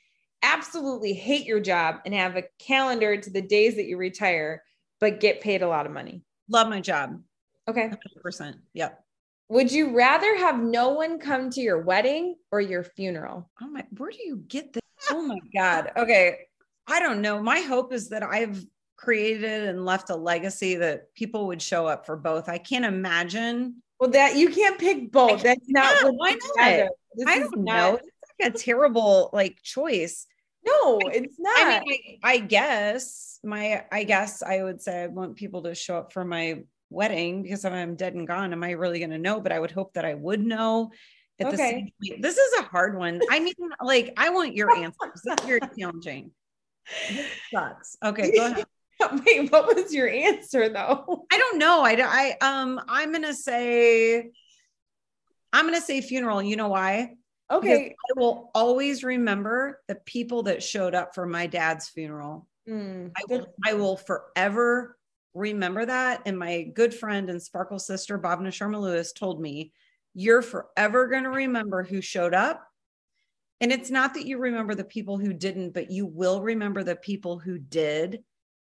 [0.42, 4.62] absolutely hate your job and have a calendar to the days that you retire,
[5.00, 6.22] but get paid a lot of money.
[6.48, 7.20] Love my job.
[7.68, 7.90] Okay.
[8.24, 8.54] 100%.
[8.74, 9.02] Yep.
[9.48, 13.50] Would you rather have no one come to your wedding or your funeral?
[13.62, 14.82] Oh my, where do you get this?
[15.10, 15.92] Oh my God.
[15.96, 16.38] Okay.
[16.86, 17.42] I don't know.
[17.42, 18.64] My hope is that I've
[18.96, 22.48] created and left a legacy that people would show up for both.
[22.48, 23.82] I can't imagine.
[24.00, 25.42] Well, that you can't pick both.
[25.42, 26.88] That's not Yeah, why not?
[27.26, 27.94] I don't not- know.
[27.96, 30.26] It's like a terrible like choice.
[30.66, 31.56] No, it's not.
[31.58, 35.74] I mean, I, I guess my, I guess I would say I want people to
[35.76, 39.10] show up for my wedding because if I'm dead and gone, am I really going
[39.10, 39.40] to know?
[39.40, 40.90] But I would hope that I would know.
[41.38, 41.70] At the Okay.
[41.70, 42.22] same point.
[42.22, 43.20] This is a hard one.
[43.30, 45.22] I mean, like, I want your answers.
[45.24, 46.30] This is very challenging.
[47.10, 47.96] This sucks.
[48.02, 48.64] Okay, go ahead.
[49.26, 51.26] Wait, what was your answer though?
[51.32, 51.82] I don't know.
[51.82, 54.30] I, I, um, I'm gonna say,
[55.52, 56.42] I'm gonna say funeral.
[56.42, 57.16] You know why?
[57.48, 57.90] Because Okay.
[57.90, 62.48] I will always remember the people that showed up for my dad's funeral.
[62.68, 64.98] Mm, I will, I will forever
[65.36, 66.22] remember that.
[66.26, 69.72] And my good friend and Sparkle sister, Bhavna Sharma Lewis, told me,
[70.14, 72.66] You're forever going to remember who showed up.
[73.60, 76.96] And it's not that you remember the people who didn't, but you will remember the
[76.96, 78.22] people who did.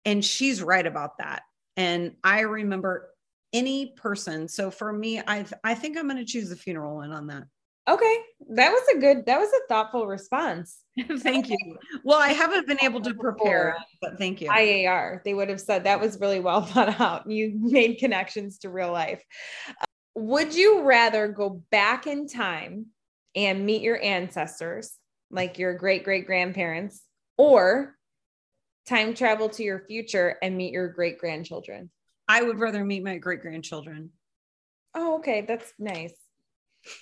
[0.05, 1.43] And she's right about that.
[1.77, 3.09] And I remember
[3.53, 4.47] any person.
[4.47, 7.43] So for me, I I think I'm going to choose the funeral one on that.
[7.87, 8.17] Okay.
[8.51, 10.79] That was a good, that was a thoughtful response.
[11.17, 11.57] thank you.
[12.03, 14.49] Well, I haven't been able to prepare, but thank you.
[14.49, 17.29] IAR, they would have said that was really well thought out.
[17.29, 19.23] You made connections to real life.
[19.67, 19.85] Uh,
[20.15, 22.87] would you rather go back in time
[23.35, 24.93] and meet your ancestors,
[25.29, 27.01] like your great great grandparents,
[27.37, 27.95] or
[28.87, 31.89] time travel to your future and meet your great grandchildren?
[32.27, 34.11] I would rather meet my great grandchildren.
[34.95, 35.41] Oh, okay.
[35.47, 36.13] That's nice.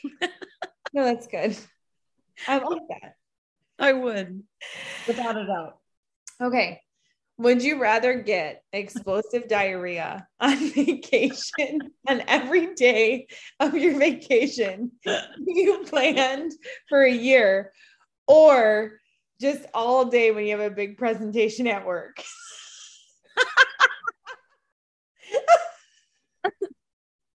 [0.94, 1.58] no, that's good.
[2.48, 3.16] I like that.
[3.80, 4.44] I would,
[5.08, 5.78] without a doubt.
[6.42, 6.82] Okay.
[7.38, 13.28] Would you rather get explosive diarrhea on vacation on every day
[13.60, 14.92] of your vacation
[15.46, 16.52] you planned
[16.88, 17.74] for a year
[18.28, 19.01] or
[19.42, 22.24] just all day when you have a big presentation at work?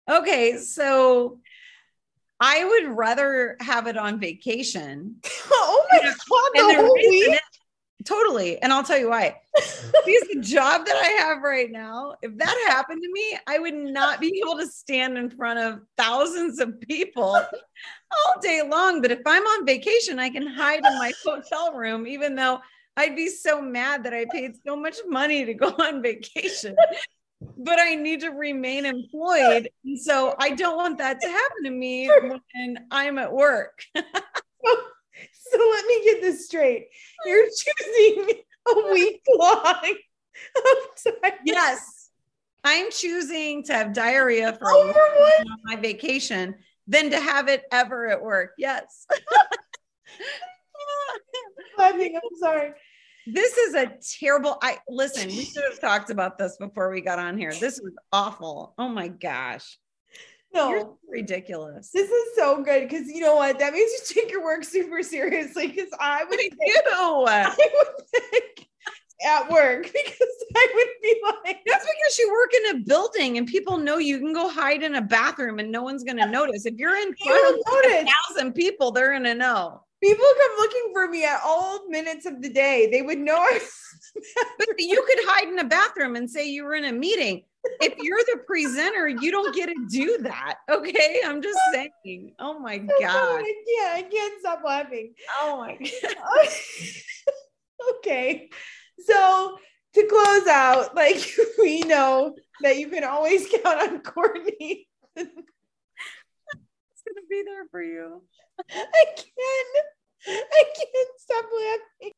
[0.08, 1.40] Okay, so
[2.38, 5.16] I would rather have it on vacation.
[5.50, 6.14] oh my God,
[6.54, 7.38] the whole week?
[8.06, 8.60] Totally.
[8.62, 9.36] And I'll tell you why.
[9.54, 13.74] because the job that I have right now, if that happened to me, I would
[13.74, 19.02] not be able to stand in front of thousands of people all day long.
[19.02, 22.60] But if I'm on vacation, I can hide in my hotel room, even though
[22.96, 26.76] I'd be so mad that I paid so much money to go on vacation.
[27.58, 29.68] but I need to remain employed.
[29.84, 32.10] And so I don't want that to happen to me
[32.56, 33.82] when I'm at work.
[35.52, 36.88] so, let me get this straight.
[37.24, 39.94] You're choosing a week long.
[41.44, 42.10] Yes.
[42.64, 45.40] I'm choosing to have diarrhea for oh, Over what?
[45.40, 46.56] on my vacation
[46.88, 48.50] than to have it ever at work.
[48.58, 49.06] Yes.
[51.78, 52.16] Laughing.
[52.16, 52.72] I'm sorry.
[53.26, 57.18] this is a terrible I listen, we should have talked about this before we got
[57.18, 57.52] on here.
[57.52, 58.74] This is awful.
[58.78, 59.78] Oh my gosh.
[60.52, 60.70] No.
[60.70, 61.90] You're ridiculous.
[61.90, 63.58] This is so good because you know what?
[63.58, 65.68] That means you take your work super seriously.
[65.68, 66.56] Because I would, I do.
[67.28, 68.68] I would pick
[69.26, 73.46] at work because I would be like, That's because you work in a building and
[73.46, 76.66] people know you can go hide in a bathroom and no one's going to notice.
[76.66, 79.82] If you're in front of a thousand people, they're going to know.
[80.02, 82.88] People come looking for me at all minutes of the day.
[82.90, 83.36] They would know.
[83.36, 83.60] I
[84.58, 87.44] But you could hide in a bathroom and say you were in a meeting.
[87.80, 90.56] If you're the presenter, you don't get to do that.
[90.70, 91.20] Okay.
[91.24, 92.34] I'm just saying.
[92.38, 93.10] Oh my oh God.
[93.10, 93.94] I can't.
[93.94, 95.14] I can't stop laughing.
[95.40, 96.48] Oh my God.
[97.96, 98.50] okay.
[99.04, 99.58] So
[99.94, 101.28] to close out, like
[101.58, 104.88] we know that you can always count on Courtney.
[105.16, 105.24] It's
[107.14, 108.22] going to be there for you
[108.70, 109.86] I can't.
[110.28, 112.12] I can't stop laughing.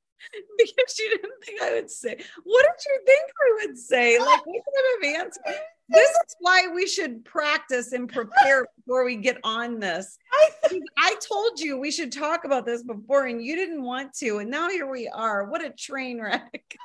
[0.59, 2.18] because you didn't think I would say.
[2.45, 4.18] What did you think I would say?
[4.18, 5.61] Like, what kind of answer?
[5.91, 10.18] This is why we should practice and prepare before we get on this.
[10.32, 14.39] I I told you we should talk about this before, and you didn't want to.
[14.39, 15.45] And now here we are.
[15.47, 16.43] What a train wreck.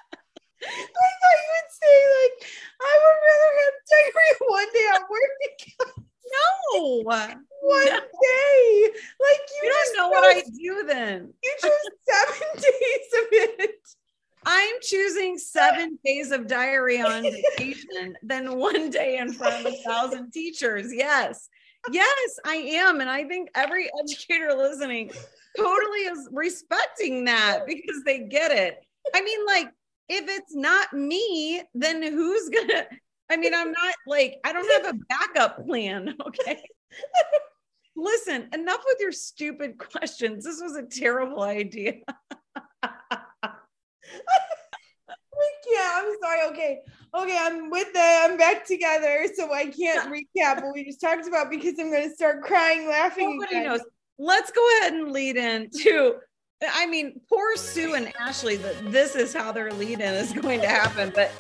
[0.64, 2.50] I thought you would say like
[2.82, 7.84] I would rather have diarrhea one day at work than No, one No.
[7.86, 8.90] day.
[9.20, 11.34] Like you, you don't know what I do then.
[11.44, 11.72] You chose
[12.10, 13.76] seven days of it.
[14.46, 19.76] I'm choosing seven days of diary on vacation than one day in front of a
[19.78, 20.92] thousand teachers.
[20.94, 21.48] Yes.
[21.92, 23.00] Yes, I am.
[23.02, 25.12] And I think every educator listening
[25.58, 28.86] totally is respecting that because they get it.
[29.14, 29.68] I mean, like,
[30.10, 32.86] if it's not me, then who's gonna?
[33.34, 36.16] I mean, I'm not like, I don't have a backup plan.
[36.28, 36.62] Okay.
[37.96, 40.46] Listen, enough with your stupid questions.
[40.46, 41.94] This was a terrible idea.
[45.72, 46.40] Yeah, I'm sorry.
[46.52, 46.80] Okay.
[47.16, 48.32] Okay, I'm with them.
[48.32, 49.26] I'm back together.
[49.34, 53.38] So I can't recap what we just talked about because I'm gonna start crying laughing.
[53.38, 53.72] Nobody again.
[53.72, 53.82] knows.
[54.20, 56.16] Let's go ahead and lead into.
[56.62, 58.58] I mean, poor Sue and Ashley.
[58.58, 61.12] That this is how their lead in is going to happen.
[61.14, 61.32] But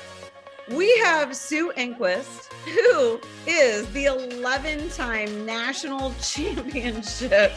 [0.70, 7.51] we have Sue Enquist, who is the 11-time national championship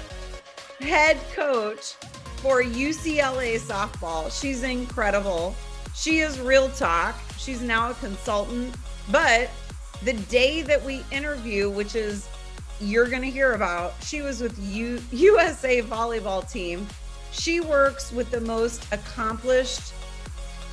[0.81, 1.95] head coach
[2.37, 4.31] for UCLA softball.
[4.41, 5.55] She's incredible.
[5.95, 7.17] She is real talk.
[7.39, 8.75] She's now a consultant,
[9.11, 9.51] but
[10.03, 12.29] the day that we interview, which is
[12.81, 13.95] you're going to hear about.
[14.03, 16.87] She was with U- USA volleyball team.
[17.33, 19.93] She works with the most accomplished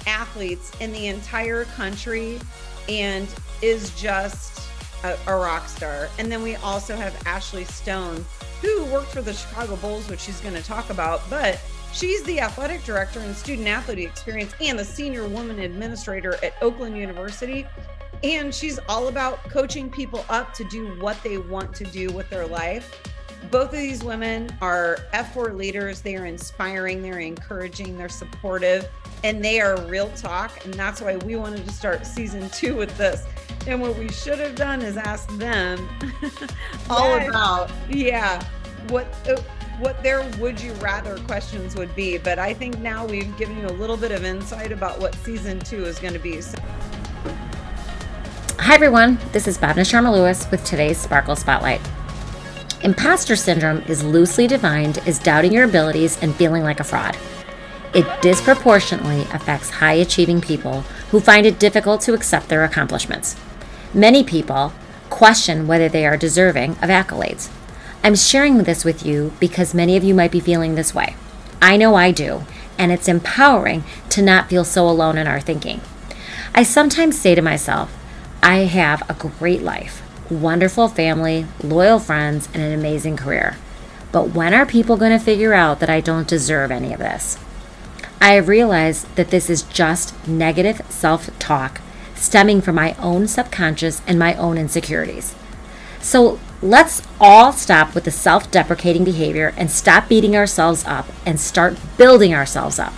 [0.07, 2.39] athletes in the entire country
[2.89, 3.27] and
[3.61, 4.61] is just
[5.03, 6.09] a, a rock star.
[6.17, 8.25] And then we also have Ashley Stone,
[8.61, 11.59] who worked for the Chicago Bulls, which she's going to talk about, but
[11.93, 16.97] she's the athletic director and student athlete experience and the senior woman administrator at Oakland
[16.97, 17.65] University.
[18.23, 22.29] And she's all about coaching people up to do what they want to do with
[22.29, 23.01] their life.
[23.51, 25.99] Both of these women are F4 leaders.
[25.99, 28.87] They are inspiring, they're encouraging, they're supportive,
[29.23, 30.63] and they are real talk.
[30.65, 33.23] And that's why we wanted to start season two with this.
[33.67, 35.87] And what we should have done is ask them
[36.89, 37.29] all Yes.
[37.29, 38.43] about, yeah,
[38.89, 39.41] what uh,
[39.79, 42.17] what their would you rather questions would be.
[42.17, 45.59] But I think now we've given you a little bit of insight about what season
[45.59, 46.41] two is going to be.
[46.41, 46.57] So
[48.59, 49.17] Hi, everyone.
[49.31, 51.81] This is Bhavna Sharma Lewis with today's Sparkle Spotlight.
[52.83, 57.17] Imposter syndrome is loosely defined as doubting your abilities and feeling like a fraud.
[57.93, 60.81] It disproportionately affects high achieving people
[61.11, 63.35] who find it difficult to accept their accomplishments.
[63.93, 64.73] Many people
[65.11, 67.49] question whether they are deserving of accolades.
[68.03, 71.15] I'm sharing this with you because many of you might be feeling this way.
[71.61, 72.45] I know I do,
[72.79, 75.79] and it's empowering to not feel so alone in our thinking.
[76.55, 77.95] I sometimes say to myself,
[78.41, 83.55] I have a great life, wonderful family, loyal friends, and an amazing career.
[84.11, 87.37] But when are people going to figure out that I don't deserve any of this?
[88.23, 91.81] I have realized that this is just negative self talk
[92.15, 95.35] stemming from my own subconscious and my own insecurities.
[95.99, 101.37] So let's all stop with the self deprecating behavior and stop beating ourselves up and
[101.37, 102.93] start building ourselves up.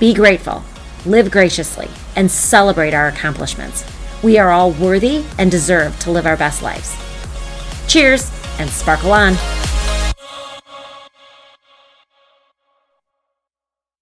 [0.00, 0.64] Be grateful,
[1.06, 3.84] live graciously, and celebrate our accomplishments.
[4.24, 6.96] We are all worthy and deserve to live our best lives.
[7.86, 8.28] Cheers
[8.58, 9.36] and sparkle on.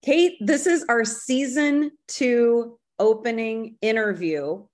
[0.06, 4.64] Kate, this is our season two opening interview,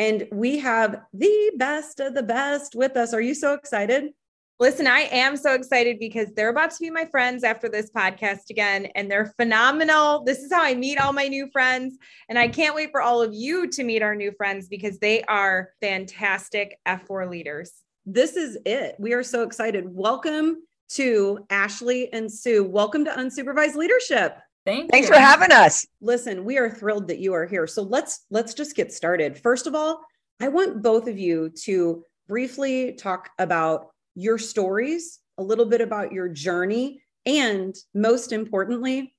[0.00, 3.14] and we have the best of the best with us.
[3.14, 4.10] Are you so excited?
[4.58, 8.50] Listen, I am so excited because they're about to be my friends after this podcast
[8.50, 10.24] again, and they're phenomenal.
[10.24, 11.96] This is how I meet all my new friends.
[12.28, 15.22] And I can't wait for all of you to meet our new friends because they
[15.22, 17.72] are fantastic F4 leaders.
[18.04, 18.96] This is it.
[18.98, 19.84] We are so excited.
[19.86, 20.64] Welcome
[20.94, 22.64] to Ashley and Sue.
[22.64, 24.38] Welcome to Unsupervised Leadership.
[24.64, 25.14] Thank Thanks you.
[25.14, 25.86] for having us.
[26.00, 27.66] Listen, we are thrilled that you are here.
[27.66, 29.38] So let's let's just get started.
[29.38, 30.00] First of all,
[30.40, 36.12] I want both of you to briefly talk about your stories, a little bit about
[36.12, 39.14] your journey, and most importantly,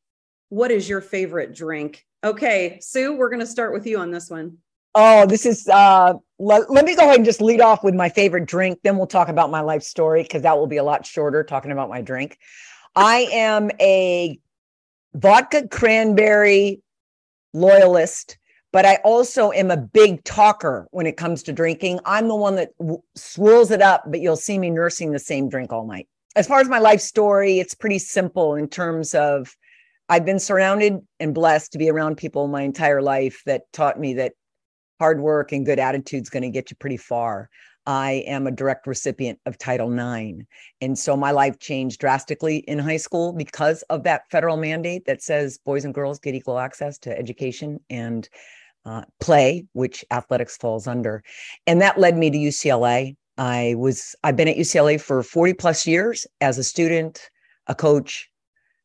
[0.49, 2.05] what is your favorite drink?
[2.23, 4.57] Okay, Sue, we're going to start with you on this one.
[4.95, 8.09] Oh, this is uh let, let me go ahead and just lead off with my
[8.09, 8.79] favorite drink.
[8.83, 11.71] Then we'll talk about my life story because that will be a lot shorter talking
[11.71, 12.37] about my drink.
[12.95, 14.39] I am a
[15.13, 16.81] vodka cranberry
[17.53, 18.37] loyalist,
[18.71, 21.99] but I also am a big talker when it comes to drinking.
[22.05, 25.49] I'm the one that w- swirls it up, but you'll see me nursing the same
[25.49, 26.07] drink all night.
[26.35, 29.55] As far as my life story, it's pretty simple in terms of
[30.09, 34.15] I've been surrounded and blessed to be around people my entire life that taught me
[34.15, 34.33] that
[34.99, 37.49] hard work and good attitude is going to get you pretty far.
[37.85, 40.43] I am a direct recipient of Title IX.
[40.81, 45.21] And so my life changed drastically in high school because of that federal mandate that
[45.21, 48.29] says boys and girls get equal access to education and
[48.85, 51.23] uh, play, which athletics falls under.
[51.67, 53.15] And that led me to UCLA.
[53.37, 57.29] I was, I've been at UCLA for 40 plus years as a student,
[57.67, 58.29] a coach,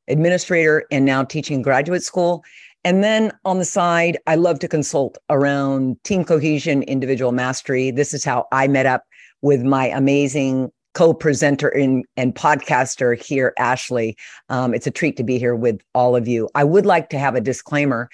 [0.09, 2.43] administrator, and now teaching graduate school.
[2.89, 7.91] And then on the side, I love to consult around team cohesion, individual mastery.
[7.91, 9.05] This is how I met up
[9.43, 14.16] with my amazing co-presenter and, and podcaster here, Ashley.
[14.49, 16.49] Um, it's a treat to be here with all of you.
[16.55, 18.09] I would like to have a disclaimer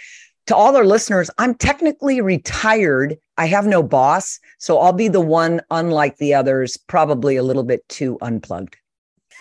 [0.48, 1.30] to all our listeners.
[1.38, 3.16] I'm technically retired.
[3.38, 7.62] I have no boss, so I'll be the one, unlike the others, probably a little
[7.62, 8.76] bit too unplugged.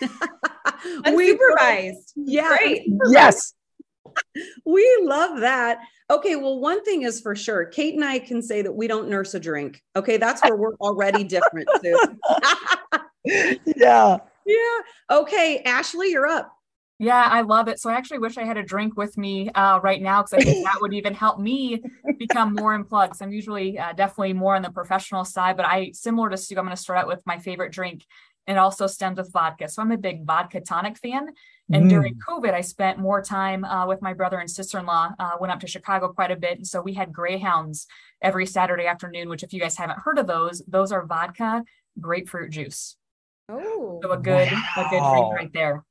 [1.12, 2.12] We- Unsupervised.
[2.14, 2.82] yeah, Great.
[3.08, 3.52] Yes.
[4.64, 5.78] We love that.
[6.10, 9.08] Okay, well, one thing is for sure, Kate and I can say that we don't
[9.08, 9.82] nurse a drink.
[9.96, 11.98] Okay, that's where we're already different, Sue.
[13.76, 14.18] yeah.
[14.46, 14.78] yeah.
[15.10, 16.54] Okay, Ashley, you're up.
[17.00, 17.80] Yeah, I love it.
[17.80, 20.44] So I actually wish I had a drink with me uh, right now because I
[20.44, 21.82] think that would even help me
[22.18, 23.16] become more unplugged.
[23.16, 26.56] So I'm usually uh, definitely more on the professional side, but I, similar to Sue,
[26.56, 28.04] I'm going to start out with my favorite drink.
[28.46, 29.68] And it also stems with vodka.
[29.68, 31.28] So I'm a big vodka tonic fan.
[31.72, 31.88] And Mm.
[31.88, 35.36] during COVID, I spent more time uh, with my brother and sister in law, uh,
[35.40, 36.58] went up to Chicago quite a bit.
[36.58, 37.86] And so we had Greyhounds
[38.20, 41.64] every Saturday afternoon, which, if you guys haven't heard of those, those are vodka
[41.98, 42.96] grapefruit juice.
[43.48, 45.84] Oh, So a good, a good drink right there.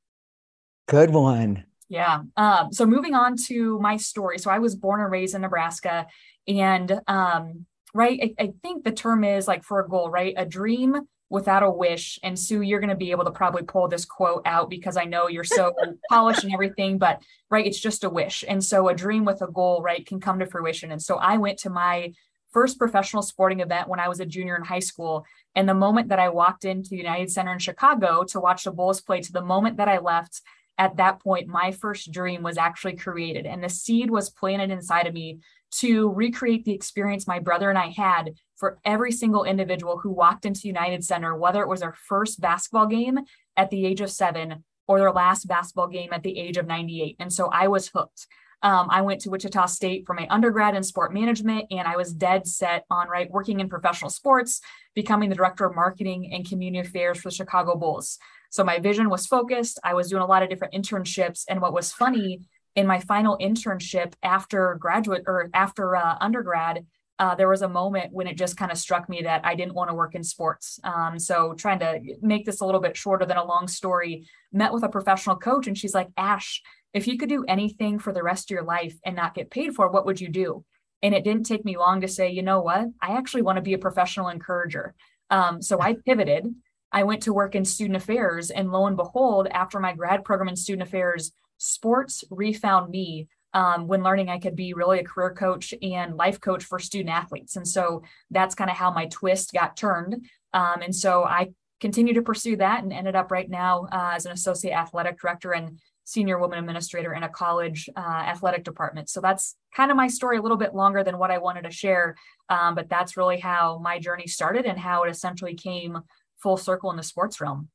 [0.88, 1.64] Good one.
[1.90, 2.22] Yeah.
[2.38, 4.38] Um, so moving on to my story.
[4.40, 6.08] So I was born and raised in Nebraska.
[6.48, 10.34] And um, right, I, I think the term is like for a goal, right?
[10.38, 12.20] A dream without a wish.
[12.24, 15.06] And Sue, you're going to be able to probably pull this quote out because I
[15.06, 15.74] know you're so
[16.10, 18.44] polished and everything, but right, it's just a wish.
[18.48, 20.92] And so a dream with a goal, right, can come to fruition.
[20.92, 22.14] And so I went to my
[22.52, 25.26] first professional sporting event when I was a junior in high school.
[25.56, 28.72] And the moment that I walked into the United Center in Chicago to watch the
[28.72, 30.42] Bulls play, to the moment that I left,
[30.78, 35.06] at that point, my first dream was actually created, and the seed was planted inside
[35.06, 35.40] of me
[35.80, 40.46] to recreate the experience my brother and I had for every single individual who walked
[40.46, 43.20] into United Center, whether it was their first basketball game
[43.58, 47.16] at the age of seven or their last basketball game at the age of 98.
[47.20, 48.28] And so I was hooked.
[48.62, 52.14] Um, I went to Wichita State for my undergrad in sport management, and I was
[52.14, 54.62] dead set on right working in professional sports,
[54.96, 58.18] becoming the director of marketing and community affairs for the Chicago Bulls.
[58.52, 59.80] So my vision was focused.
[59.84, 61.44] I was doing a lot of different internships.
[61.50, 66.86] And what was funny in my final internship after graduate or after uh, undergrad,
[67.20, 69.76] uh, there was a moment when it just kind of struck me that I didn't
[69.76, 70.80] want to work in sports.
[70.84, 74.74] Um, so trying to make this a little bit shorter than a long story, met
[74.74, 76.62] with a professional coach and she's like, Ash,
[76.94, 79.76] if you could do anything for the rest of your life and not get paid
[79.76, 80.66] for what would you do?
[81.02, 82.86] And it didn't take me long to say, you know what?
[83.02, 84.96] I actually want to be a professional encourager.
[85.30, 86.48] Um, so I pivoted.
[86.92, 90.48] I went to work in student affairs, and lo and behold, after my grad program
[90.48, 91.32] in student affairs,
[91.64, 96.42] sports refound me um, when learning I could be really a career coach and life
[96.42, 97.56] coach for student athletes.
[97.56, 100.28] And so that's kind of how my twist got turned.
[100.54, 104.26] Um, and so I continue to pursue that and ended up right now uh, as
[104.26, 109.10] an associate athletic director and senior woman administrator in a college uh, athletic department.
[109.10, 111.72] So that's kind of my story, a little bit longer than what I wanted to
[111.72, 112.16] share.
[112.50, 116.00] Um, but that's really how my journey started and how it essentially came
[116.42, 117.70] full circle in the sports realm.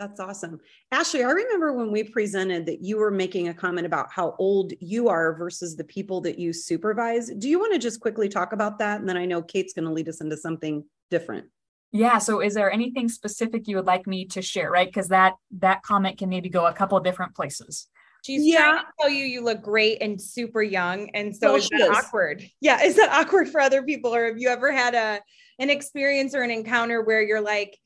[0.00, 0.58] That's awesome.
[0.90, 4.72] Ashley, I remember when we presented that you were making a comment about how old
[4.80, 7.30] you are versus the people that you supervise.
[7.30, 9.00] Do you want to just quickly talk about that?
[9.00, 11.46] And then I know Kate's going to lead us into something different.
[11.92, 12.18] Yeah.
[12.18, 14.68] So is there anything specific you would like me to share?
[14.68, 14.88] Right.
[14.88, 17.86] Because that that comment can maybe go a couple of different places.
[18.24, 18.58] She's yeah.
[18.58, 21.08] trying to tell you you look great and super young.
[21.10, 21.88] And so well, is that is.
[21.96, 22.42] awkward?
[22.60, 22.82] Yeah.
[22.82, 24.12] Is that awkward for other people?
[24.12, 25.20] Or have you ever had a
[25.60, 27.78] an experience or an encounter where you're like,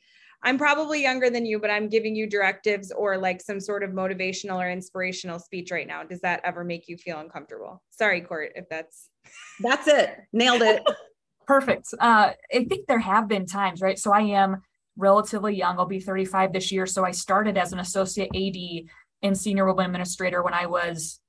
[0.43, 3.91] I'm probably younger than you, but I'm giving you directives or like some sort of
[3.91, 6.05] motivational or inspirational speech right now.
[6.05, 7.82] Does that ever make you feel uncomfortable?
[7.91, 9.09] Sorry, Court, if that's
[9.61, 10.16] that's it.
[10.32, 10.82] Nailed it.
[11.47, 11.89] Perfect.
[11.99, 13.99] Uh, I think there have been times, right?
[13.99, 14.62] So I am
[14.97, 15.78] relatively young.
[15.78, 16.84] I'll be 35 this year.
[16.84, 18.91] So I started as an associate AD
[19.22, 21.20] and senior woman administrator when I was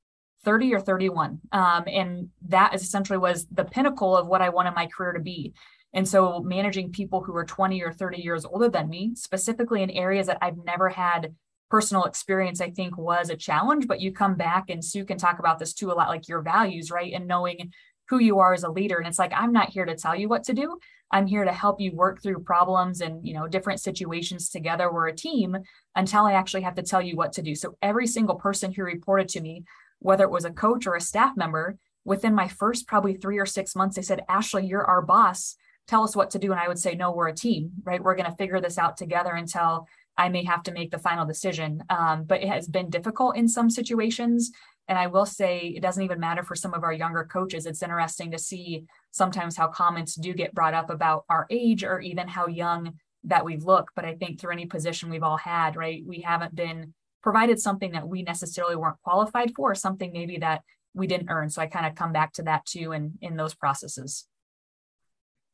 [0.44, 1.40] 30 or 31.
[1.52, 5.54] Um, and that essentially was the pinnacle of what I wanted my career to be.
[5.94, 9.90] And so managing people who are 20 or 30 years older than me, specifically in
[9.90, 11.34] areas that I've never had
[11.70, 13.88] personal experience, I think was a challenge.
[13.88, 16.42] But you come back and Sue can talk about this too a lot, like your
[16.42, 17.14] values, right?
[17.14, 17.72] And knowing
[18.10, 20.28] who you are as a leader and it's like i'm not here to tell you
[20.28, 20.78] what to do
[21.12, 25.08] i'm here to help you work through problems and you know different situations together we're
[25.08, 25.56] a team
[25.96, 28.84] until i actually have to tell you what to do so every single person who
[28.84, 29.64] reported to me
[30.00, 33.46] whether it was a coach or a staff member within my first probably three or
[33.46, 35.56] six months they said ashley you're our boss
[35.90, 38.16] tell us what to do and i would say no we're a team right we're
[38.16, 39.88] going to figure this out together until
[40.18, 43.48] i may have to make the final decision um, but it has been difficult in
[43.48, 44.52] some situations
[44.90, 47.68] and I will say it doesn't even matter for some of our younger coaches.
[47.68, 52.00] It's interesting to see sometimes how comments do get brought up about our age or
[52.00, 53.92] even how young that we look.
[53.96, 57.92] But I think through any position we've all had, right, we haven't been provided something
[57.92, 60.64] that we necessarily weren't qualified for, something maybe that
[60.96, 61.52] we didn't earn.
[61.52, 64.26] So I kind of come back to that too in, in those processes.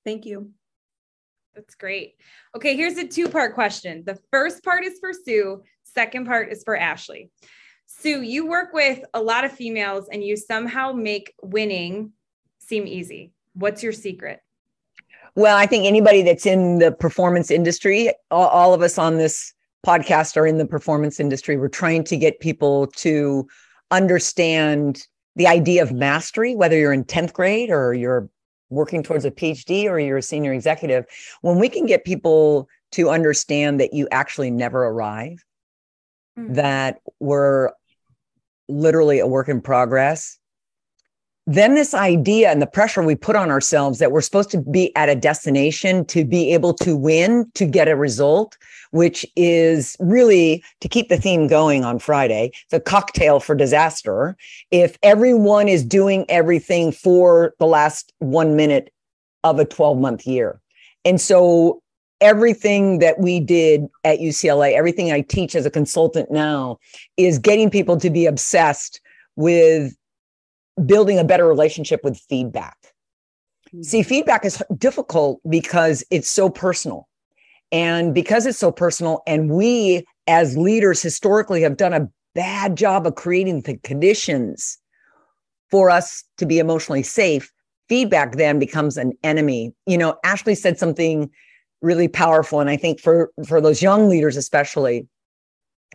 [0.06, 0.52] Thank you.
[1.56, 2.16] That's great.
[2.56, 4.04] Okay, here's a two part question.
[4.06, 7.32] The first part is for Sue, second part is for Ashley.
[7.88, 12.12] Sue, you work with a lot of females and you somehow make winning
[12.60, 13.32] seem easy.
[13.54, 14.42] What's your secret?
[15.36, 19.54] Well, I think anybody that's in the performance industry, all, all, of us on this
[19.86, 21.58] podcast are in the performance industry.
[21.58, 23.48] We're trying to get people to
[23.92, 28.30] understand the idea of mastery, whether you're in 10th grade or you're
[28.76, 31.06] working towards a PhD or you're a senior executive.
[31.42, 35.44] When we can get people to understand that you actually never arrive,
[36.38, 36.54] mm-hmm.
[36.54, 37.72] that we're
[38.68, 40.38] literally a work in progress.
[41.48, 44.96] Then, this idea and the pressure we put on ourselves that we're supposed to be
[44.96, 48.58] at a destination to be able to win, to get a result,
[48.90, 52.52] which is really to keep the theme going on Friday.
[52.72, 54.36] the cocktail for disaster.
[54.72, 58.92] If everyone is doing everything for the last one minute
[59.44, 60.60] of a 12 month year.
[61.06, 61.82] And so
[62.22, 66.80] everything that we did at UCLA, everything I teach as a consultant now
[67.18, 69.00] is getting people to be obsessed
[69.36, 69.96] with
[70.86, 72.78] building a better relationship with feedback.
[73.70, 73.84] Mm-hmm.
[73.84, 77.08] See, feedback is difficult because it's so personal.
[77.72, 83.08] And because it's so personal, and we as leaders historically have done a bad job
[83.08, 84.78] of creating the conditions
[85.72, 87.52] for us to be emotionally safe,
[87.90, 89.74] feedback then becomes an enemy.
[89.88, 91.30] You know, Ashley said something
[91.82, 95.08] really powerful and i think for for those young leaders especially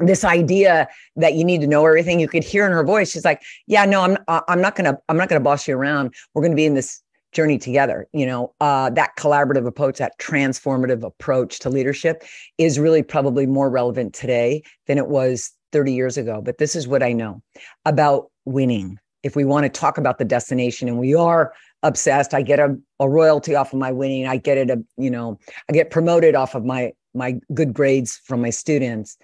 [0.00, 3.24] this idea that you need to know everything you could hear in her voice she's
[3.24, 4.16] like yeah no i'm
[4.48, 7.58] i'm not gonna i'm not gonna boss you around we're gonna be in this journey
[7.58, 12.24] together you know uh, that collaborative approach that transformative approach to leadership
[12.58, 16.88] is really probably more relevant today than it was 30 years ago but this is
[16.88, 17.40] what i know
[17.84, 22.34] about winning if we want to talk about the destination and we are obsessed.
[22.34, 24.26] I get a, a royalty off of my winning.
[24.26, 25.38] I get it, a, you know,
[25.68, 29.16] I get promoted off of my my good grades from my students.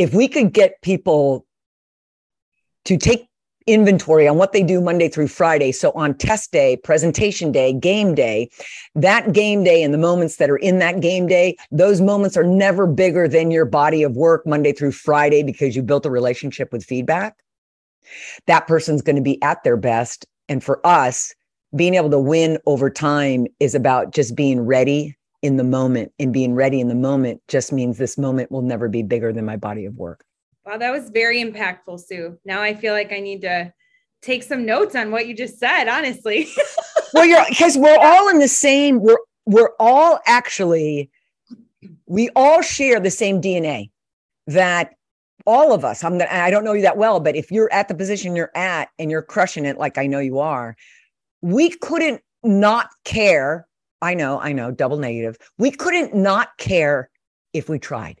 [0.00, 1.44] If we could get people
[2.86, 3.26] to take
[3.66, 5.72] inventory on what they do Monday through Friday.
[5.72, 8.48] So on test day, presentation day, game day,
[8.94, 12.44] that game day and the moments that are in that game day, those moments are
[12.44, 16.72] never bigger than your body of work Monday through Friday because you built a relationship
[16.72, 17.36] with feedback.
[18.46, 20.24] That person's going to be at their best.
[20.48, 21.34] And for us,
[21.76, 26.32] being able to win over time is about just being ready in the moment and
[26.32, 29.56] being ready in the moment just means this moment will never be bigger than my
[29.56, 30.24] body of work.
[30.66, 32.38] Wow, that was very impactful, Sue.
[32.44, 33.72] Now I feel like I need to
[34.22, 36.48] take some notes on what you just said, honestly.
[37.14, 41.10] well, you're because we're all in the same, we're we're all actually,
[42.06, 43.90] we all share the same DNA
[44.46, 44.94] that
[45.46, 47.88] all of us, I'm gonna, I don't know you that well, but if you're at
[47.88, 50.76] the position you're at and you're crushing it like I know you are,
[51.40, 53.66] we couldn't not care.
[54.02, 55.36] I know, I know, double negative.
[55.58, 57.10] We couldn't not care
[57.52, 58.20] if we tried.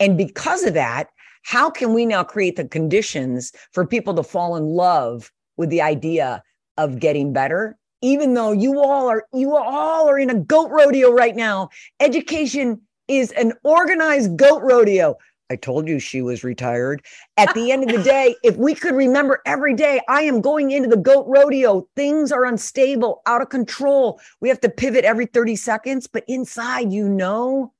[0.00, 1.08] And because of that,
[1.42, 5.82] how can we now create the conditions for people to fall in love with the
[5.82, 6.42] idea
[6.76, 7.76] of getting better?
[8.02, 11.68] Even though you all are, you all are in a goat rodeo right now.
[12.00, 15.16] Education is an organized goat rodeo.
[15.50, 17.04] I told you she was retired.
[17.36, 20.70] At the end of the day, if we could remember every day, I am going
[20.70, 21.88] into the goat rodeo.
[21.96, 24.20] Things are unstable, out of control.
[24.40, 27.72] We have to pivot every 30 seconds, but inside, you know,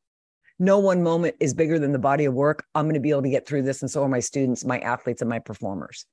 [0.59, 2.65] no one moment is bigger than the body of work.
[2.75, 3.83] I'm going to be able to get through this.
[3.83, 6.07] And so are my students, my athletes, and my performers.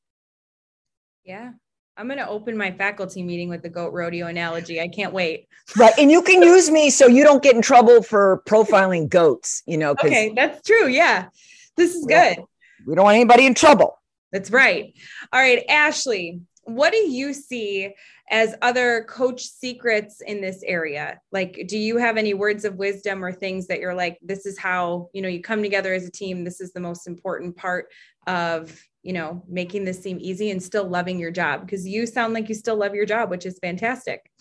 [1.23, 1.53] Yeah.
[1.97, 4.81] I'm going to open my faculty meeting with the goat rodeo analogy.
[4.81, 5.47] I can't wait.
[5.77, 5.93] Right.
[5.97, 9.77] And you can use me so you don't get in trouble for profiling goats, you
[9.77, 9.91] know.
[9.91, 10.33] Okay.
[10.35, 10.87] That's true.
[10.87, 11.29] Yeah.
[11.77, 12.39] This is good.
[12.85, 13.97] We don't want anybody in trouble.
[14.31, 14.93] That's right.
[15.31, 15.63] All right.
[15.69, 17.93] Ashley, what do you see
[18.29, 21.21] as other coach secrets in this area?
[21.31, 24.59] Like, do you have any words of wisdom or things that you're like, this is
[24.59, 26.43] how, you know, you come together as a team?
[26.43, 27.87] This is the most important part
[28.27, 32.33] of, you know, making this seem easy and still loving your job because you sound
[32.33, 34.31] like you still love your job, which is fantastic.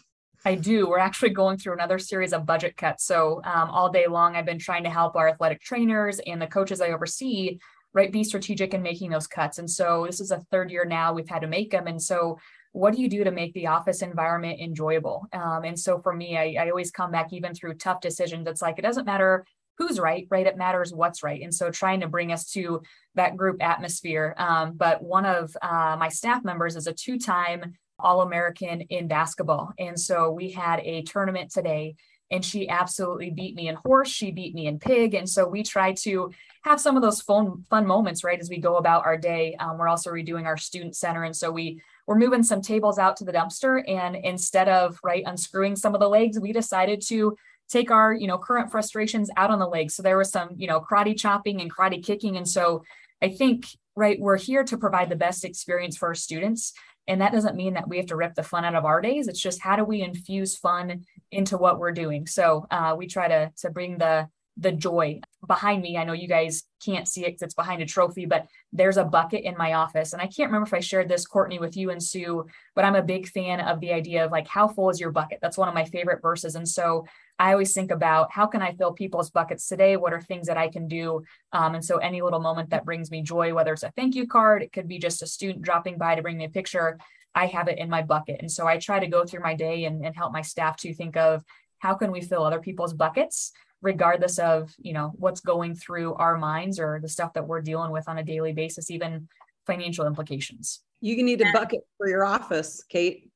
[0.46, 0.88] I do.
[0.88, 3.04] We're actually going through another series of budget cuts.
[3.04, 6.46] So um, all day long, I've been trying to help our athletic trainers and the
[6.46, 7.58] coaches I oversee,
[7.92, 9.58] right, be strategic in making those cuts.
[9.58, 11.86] And so this is a third year now we've had to make them.
[11.86, 12.38] And so
[12.72, 15.26] what do you do to make the office environment enjoyable?
[15.34, 18.48] Um, and so for me, I, I always come back even through tough decisions.
[18.48, 19.44] It's like it doesn't matter
[19.78, 20.46] who's right, right?
[20.46, 21.42] It matters what's right.
[21.42, 22.82] And so trying to bring us to
[23.14, 24.34] that group atmosphere.
[24.38, 29.08] Um, but one of uh, my staff members is a two time All American in
[29.08, 29.72] basketball.
[29.78, 31.96] And so we had a tournament today.
[32.30, 34.08] And she absolutely beat me in horse.
[34.08, 35.14] She beat me in pig.
[35.14, 38.58] And so we try to have some of those fun, fun moments, right, as we
[38.58, 39.54] go about our day.
[39.60, 41.24] Um, we're also redoing our student center.
[41.24, 45.22] And so we we're moving some tables out to the dumpster and instead of right
[45.26, 47.36] unscrewing some of the legs we decided to
[47.68, 50.66] take our you know current frustrations out on the legs so there was some you
[50.66, 52.82] know karate chopping and karate kicking and so
[53.22, 56.72] i think right we're here to provide the best experience for our students
[57.06, 59.28] and that doesn't mean that we have to rip the fun out of our days
[59.28, 63.28] it's just how do we infuse fun into what we're doing so uh, we try
[63.28, 65.96] to to bring the the joy behind me.
[65.96, 69.04] I know you guys can't see it because it's behind a trophy, but there's a
[69.04, 70.12] bucket in my office.
[70.12, 72.94] And I can't remember if I shared this, Courtney, with you and Sue, but I'm
[72.94, 75.40] a big fan of the idea of like, how full is your bucket?
[75.42, 76.54] That's one of my favorite verses.
[76.54, 77.06] And so
[77.38, 79.96] I always think about how can I fill people's buckets today?
[79.96, 81.24] What are things that I can do?
[81.52, 84.26] Um, and so any little moment that brings me joy, whether it's a thank you
[84.26, 86.98] card, it could be just a student dropping by to bring me a picture.
[87.34, 88.40] I have it in my bucket.
[88.40, 90.94] And so I try to go through my day and, and help my staff to
[90.94, 91.42] think of
[91.78, 93.52] how can we fill other people's buckets
[93.84, 97.92] regardless of you know what's going through our minds or the stuff that we're dealing
[97.92, 99.28] with on a daily basis even
[99.66, 103.30] financial implications you can need a bucket for your office kate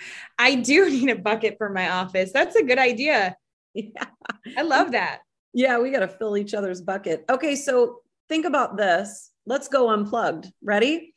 [0.38, 2.32] i do need a bucket for my office.
[2.32, 3.36] That's a good idea.
[3.74, 4.06] Yeah.
[4.56, 5.20] I love that.
[5.52, 7.24] Yeah we got to fill each other's bucket.
[7.30, 9.30] Okay so think about this.
[9.46, 10.52] Let's go unplugged.
[10.62, 11.14] Ready?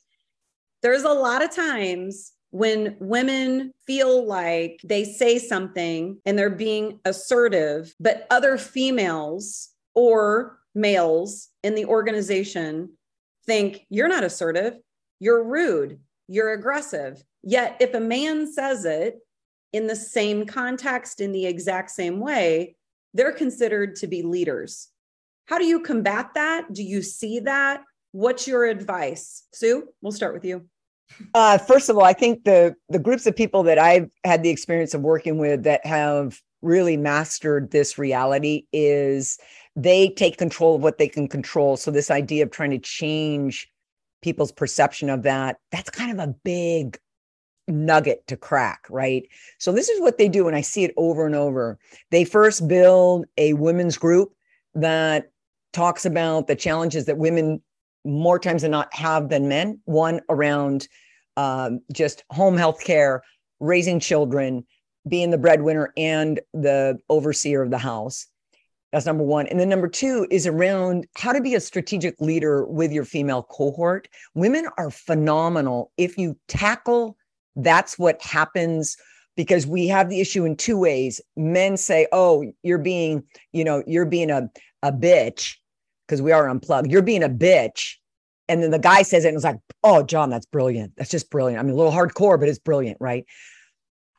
[0.82, 7.00] There's a lot of times when women feel like they say something and they're being
[7.06, 12.90] assertive, but other females or males in the organization
[13.46, 14.78] think you're not assertive,
[15.20, 17.24] you're rude, you're aggressive.
[17.44, 19.20] Yet, if a man says it
[19.74, 22.76] in the same context, in the exact same way,
[23.14, 24.90] they're considered to be leaders.
[25.48, 26.72] How do you combat that?
[26.72, 27.84] Do you see that?
[28.12, 29.48] What's your advice?
[29.54, 30.66] Sue, we'll start with you.
[31.34, 34.50] Uh, first of all, I think the the groups of people that I've had the
[34.50, 39.38] experience of working with that have really mastered this reality is
[39.76, 41.76] they take control of what they can control.
[41.76, 43.68] So this idea of trying to change
[44.22, 46.98] people's perception of that, that's kind of a big
[47.68, 49.28] nugget to crack, right?
[49.60, 51.80] So this is what they do and I see it over and over.
[52.10, 54.34] They first build a women's group
[54.76, 55.32] that
[55.74, 57.62] talks about the challenges that women
[58.04, 59.80] more times than not have than men.
[59.86, 60.88] One around
[61.38, 63.24] um, just home health care,
[63.60, 64.66] raising children,
[65.08, 68.28] being the breadwinner and the overseer of the house.
[68.92, 69.48] That's number one.
[69.48, 73.44] And then number two is around how to be a strategic leader with your female
[73.44, 74.10] cohort.
[74.36, 75.92] Women are phenomenal.
[75.96, 77.16] If you tackle
[77.56, 78.98] that's what happens
[79.36, 81.22] because we have the issue in two ways.
[81.36, 83.24] Men say, oh, you're being,
[83.54, 84.50] you know, you're being a,
[84.84, 85.56] a bitch
[86.08, 86.92] because we are unplugged.
[86.92, 87.96] You're being a bitch.
[88.50, 90.94] And then the guy says it and it's like, oh, John, that's brilliant.
[90.98, 91.60] That's just brilliant.
[91.60, 93.26] I mean, a little hardcore, but it's brilliant, right?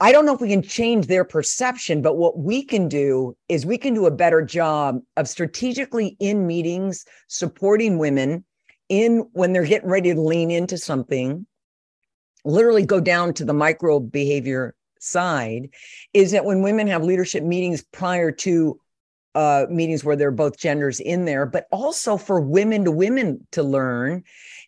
[0.01, 3.65] I don't know if we can change their perception, but what we can do is
[3.65, 8.45] we can do a better job of strategically in meetings supporting women
[8.89, 11.47] in when they're getting ready to lean into something,
[12.45, 15.69] literally go down to the micro behavior side,
[16.15, 18.79] is that when women have leadership meetings prior to
[19.35, 23.47] uh, meetings where there are both genders in there, but also for women to women
[23.53, 24.23] to learn,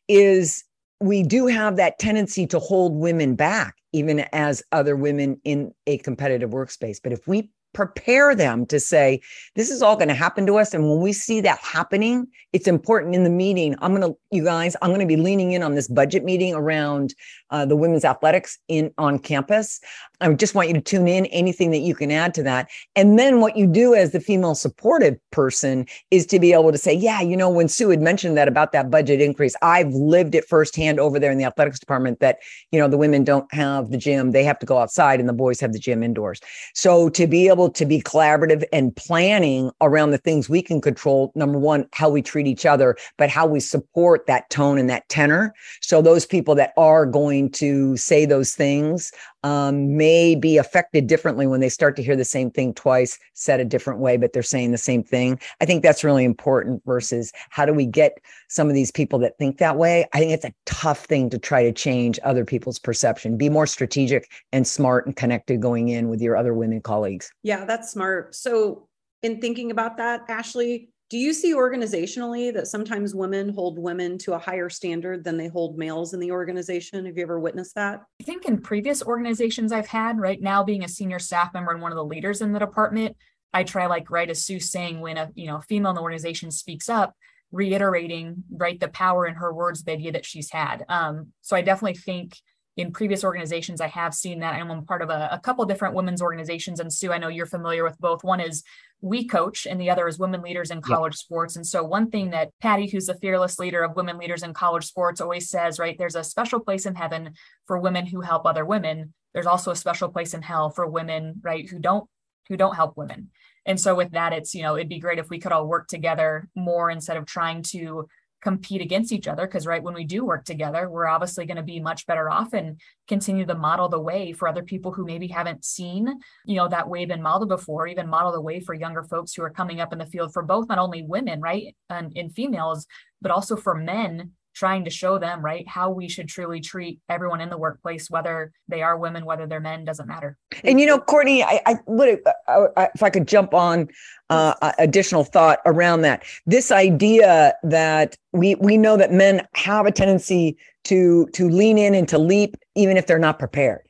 [0.08, 0.64] is
[1.00, 5.98] we do have that tendency to hold women back, even as other women in a
[5.98, 6.98] competitive workspace.
[7.02, 9.20] But if we prepare them to say,
[9.54, 10.72] this is all going to happen to us.
[10.72, 13.74] And when we see that happening, it's important in the meeting.
[13.80, 16.54] I'm going to, you guys, I'm going to be leaning in on this budget meeting
[16.54, 17.14] around
[17.50, 19.80] uh, the women's athletics in on campus.
[20.20, 22.70] I just want you to tune in, anything that you can add to that.
[22.96, 26.78] And then what you do as the female supportive person is to be able to
[26.78, 30.34] say, yeah, you know, when Sue had mentioned that about that budget increase, I've lived
[30.34, 32.38] it firsthand over there in the athletics department that,
[32.70, 35.32] you know, the women don't have the gym, they have to go outside and the
[35.34, 36.40] boys have the gym indoors.
[36.74, 41.32] So to be able to be collaborative and planning around the things we can control,
[41.34, 45.08] number one, how we treat each other, but how we support that tone and that
[45.08, 45.54] tenor.
[45.80, 49.12] So those people that are going to say those things
[49.44, 53.60] um, may be affected differently when they start to hear the same thing twice, said
[53.60, 55.38] a different way, but they're saying the same thing.
[55.60, 58.18] I think that's really important versus how do we get
[58.48, 60.06] some of these people that think that way?
[60.14, 63.36] I think it's a tough thing to try to change other people's perception.
[63.36, 67.30] Be more strategic and smart and connected going in with your other women colleagues.
[67.42, 68.34] Yeah, that's smart.
[68.34, 68.88] So,
[69.22, 74.34] in thinking about that, Ashley, do you see organizationally that sometimes women hold women to
[74.34, 77.04] a higher standard than they hold males in the organization?
[77.06, 78.02] Have you ever witnessed that?
[78.20, 81.82] I think in previous organizations I've had, right now being a senior staff member and
[81.82, 83.16] one of the leaders in the department,
[83.52, 86.50] I try like right as Sue saying when a you know female in the organization
[86.50, 87.14] speaks up,
[87.52, 90.84] reiterating right the power in her words, the idea that she's had.
[90.88, 92.36] Um, so I definitely think
[92.76, 94.54] in previous organizations i have seen that.
[94.54, 97.84] I'm part of a, a couple different women's organizations and sue i know you're familiar
[97.84, 98.24] with both.
[98.24, 98.62] One is
[99.04, 101.56] we coach and the other is women leaders in college sports.
[101.56, 104.86] And so one thing that patty who's the fearless leader of women leaders in college
[104.86, 107.34] sports always says right there's a special place in heaven
[107.66, 109.12] for women who help other women.
[109.34, 112.08] There's also a special place in hell for women right who don't
[112.48, 113.30] who don't help women.
[113.66, 115.86] And so with that it's you know it'd be great if we could all work
[115.86, 118.08] together more instead of trying to
[118.44, 121.62] compete against each other because right when we do work together we're obviously going to
[121.62, 122.78] be much better off and
[123.08, 126.06] continue to model the way for other people who maybe haven't seen
[126.44, 129.42] you know that way been modeled before even model the way for younger folks who
[129.42, 132.86] are coming up in the field for both not only women right and in females
[133.22, 137.40] but also for men trying to show them right how we should truly treat everyone
[137.40, 140.36] in the workplace whether they are women whether they're men doesn't matter.
[140.62, 143.88] And you know courtney i, I would uh, if i could jump on
[144.30, 146.24] uh, additional thought around that.
[146.46, 151.94] This idea that we we know that men have a tendency to to lean in
[151.94, 153.82] and to leap even if they're not prepared.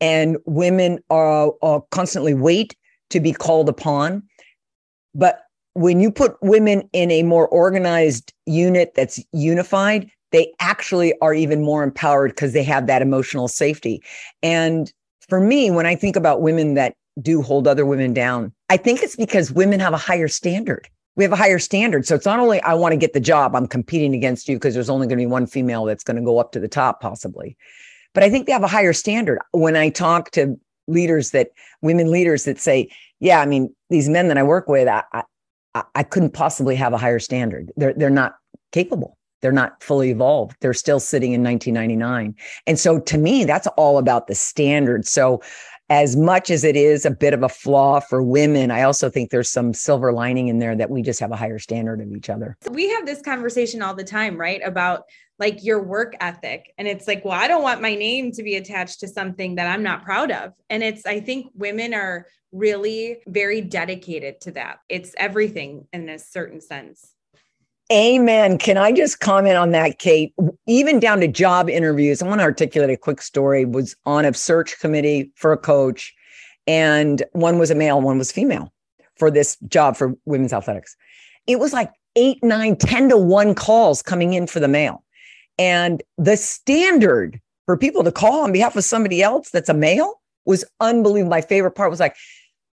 [0.00, 2.74] And women are, are constantly wait
[3.10, 4.24] to be called upon.
[5.14, 5.41] But
[5.74, 11.62] when you put women in a more organized unit that's unified, they actually are even
[11.62, 14.02] more empowered because they have that emotional safety.
[14.42, 14.92] And
[15.28, 19.02] for me, when I think about women that do hold other women down, I think
[19.02, 20.88] it's because women have a higher standard.
[21.14, 22.06] We have a higher standard.
[22.06, 24.72] So it's not only I want to get the job, I'm competing against you because
[24.72, 27.00] there's only going to be one female that's going to go up to the top,
[27.00, 27.56] possibly.
[28.14, 29.38] But I think they have a higher standard.
[29.52, 30.58] When I talk to
[30.88, 31.50] leaders that
[31.82, 35.22] women leaders that say, yeah, I mean, these men that I work with, I, I,
[36.02, 37.72] couldn't possibly have a higher standard.
[37.76, 38.36] They're they're not
[38.72, 39.16] capable.
[39.40, 40.56] They're not fully evolved.
[40.60, 42.36] They're still sitting in 1999.
[42.68, 45.04] And so to me, that's all about the standard.
[45.04, 45.42] So
[45.92, 49.28] as much as it is a bit of a flaw for women, I also think
[49.28, 52.30] there's some silver lining in there that we just have a higher standard of each
[52.30, 52.56] other.
[52.70, 54.62] We have this conversation all the time, right?
[54.64, 55.02] About
[55.38, 56.72] like your work ethic.
[56.78, 59.66] And it's like, well, I don't want my name to be attached to something that
[59.66, 60.54] I'm not proud of.
[60.70, 64.78] And it's, I think women are really very dedicated to that.
[64.88, 67.12] It's everything in a certain sense.
[67.90, 68.58] Amen.
[68.58, 70.34] Can I just comment on that, Kate?
[70.66, 73.64] Even down to job interviews, I want to articulate a quick story.
[73.64, 76.14] Was on a search committee for a coach,
[76.66, 78.72] and one was a male, one was female
[79.16, 80.96] for this job for women's athletics.
[81.46, 85.02] It was like eight, nine, 10 to one calls coming in for the male.
[85.58, 90.20] And the standard for people to call on behalf of somebody else that's a male
[90.44, 91.30] was unbelievable.
[91.30, 92.16] My favorite part was like,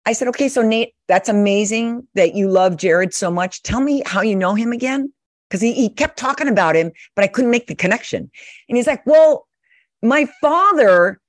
[0.05, 3.63] I said, okay, so Nate, that's amazing that you love Jared so much.
[3.63, 5.11] Tell me how you know him again.
[5.49, 8.31] Because he, he kept talking about him, but I couldn't make the connection.
[8.67, 9.47] And he's like, well,
[10.01, 11.21] my father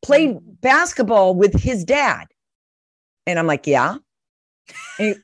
[0.00, 2.26] played basketball with his dad.
[3.26, 3.96] And I'm like, yeah.
[4.98, 5.14] And he,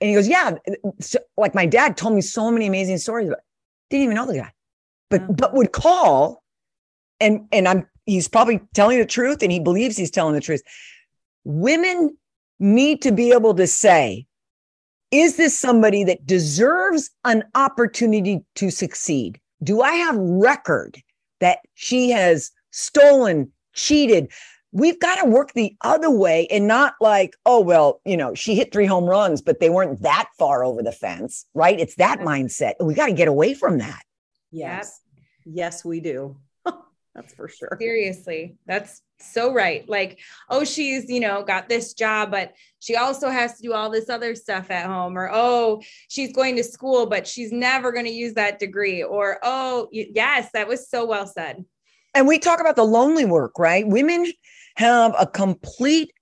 [0.00, 0.56] and he goes, yeah.
[1.00, 3.40] So, like my dad told me so many amazing stories, but
[3.88, 4.52] didn't even know the guy,
[5.08, 6.42] but, but would call
[7.20, 10.62] and, and I'm, he's probably telling the truth and he believes he's telling the truth.
[11.44, 12.16] Women
[12.62, 14.26] need to be able to say,
[15.10, 19.38] is this somebody that deserves an opportunity to succeed?
[19.62, 21.02] Do I have record
[21.40, 24.30] that she has stolen, cheated?
[24.70, 28.54] We've got to work the other way and not like, oh, well, you know, she
[28.54, 31.78] hit three home runs, but they weren't that far over the fence, right?
[31.78, 32.74] It's that mindset.
[32.80, 34.02] We got to get away from that.
[34.50, 35.00] Yes.
[35.44, 36.36] Yes, we do.
[37.14, 37.76] That's for sure.
[37.78, 38.56] Seriously.
[38.66, 39.86] That's so right.
[39.88, 43.90] Like, oh, she's, you know, got this job, but she also has to do all
[43.90, 45.16] this other stuff at home.
[45.18, 49.02] Or, oh, she's going to school, but she's never going to use that degree.
[49.02, 51.64] Or, oh, yes, that was so well said.
[52.14, 53.86] And we talk about the lonely work, right?
[53.86, 54.32] Women
[54.76, 56.12] have a complete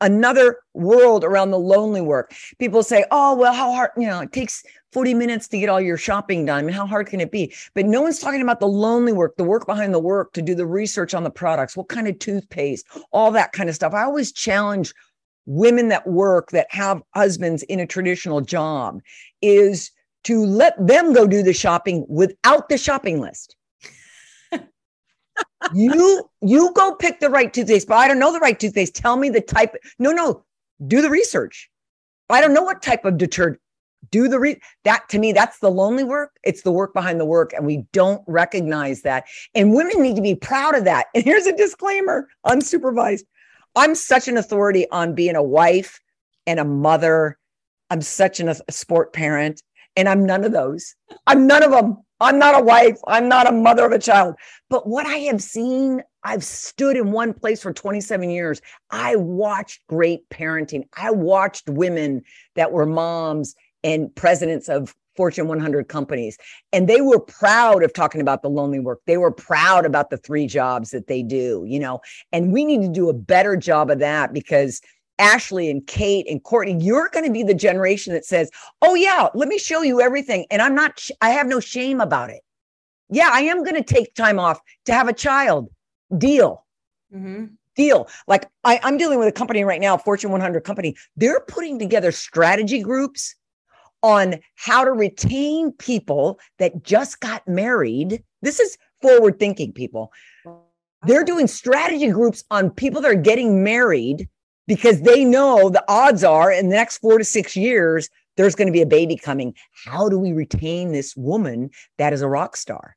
[0.00, 2.34] another world around the lonely work.
[2.58, 5.80] People say, oh, well, how hard, you know, it takes 40 minutes to get all
[5.80, 6.58] your shopping done.
[6.58, 7.52] I mean, how hard can it be?
[7.74, 10.54] But no one's talking about the lonely work, the work behind the work to do
[10.54, 13.92] the research on the products, what kind of toothpaste, all that kind of stuff.
[13.92, 14.94] I always challenge
[15.46, 19.00] women that work that have husbands in a traditional job
[19.42, 19.90] is
[20.24, 23.56] to let them go do the shopping without the shopping list
[25.74, 28.94] you you go pick the right toothpaste, but I don't know the right toothpaste.
[28.94, 29.74] Tell me the type.
[29.98, 30.44] No, no,
[30.86, 31.70] do the research.
[32.30, 33.60] I don't know what type of detergent.
[34.10, 36.36] Do the re that to me, that's the lonely work.
[36.44, 39.24] It's the work behind the work, and we don't recognize that.
[39.54, 41.06] And women need to be proud of that.
[41.14, 43.24] And here's a disclaimer: unsupervised.
[43.74, 46.00] I'm such an authority on being a wife
[46.46, 47.38] and a mother.
[47.90, 49.62] I'm such an, a sport parent,
[49.96, 50.94] and I'm none of those.
[51.26, 51.98] I'm none of them.
[52.20, 52.98] I'm not a wife.
[53.06, 54.34] I'm not a mother of a child.
[54.68, 58.60] But what I have seen, I've stood in one place for 27 years.
[58.90, 60.84] I watched great parenting.
[60.96, 62.22] I watched women
[62.56, 63.54] that were moms
[63.84, 66.38] and presidents of Fortune 100 companies.
[66.72, 69.00] And they were proud of talking about the lonely work.
[69.06, 72.00] They were proud about the three jobs that they do, you know,
[72.30, 74.80] and we need to do a better job of that because
[75.18, 78.50] Ashley and Kate and Courtney, you're going to be the generation that says,
[78.82, 80.46] Oh, yeah, let me show you everything.
[80.50, 82.42] And I'm not, I have no shame about it.
[83.10, 85.68] Yeah, I am going to take time off to have a child.
[86.16, 86.64] Deal.
[87.14, 87.46] Mm-hmm.
[87.74, 88.08] Deal.
[88.26, 90.96] Like I, I'm dealing with a company right now, Fortune 100 company.
[91.16, 93.34] They're putting together strategy groups
[94.02, 98.22] on how to retain people that just got married.
[98.42, 100.12] This is forward thinking people.
[101.06, 104.28] They're doing strategy groups on people that are getting married
[104.68, 108.68] because they know the odds are in the next four to six years, there's going
[108.68, 109.54] to be a baby coming.
[109.84, 112.96] How do we retain this woman that is a rock star?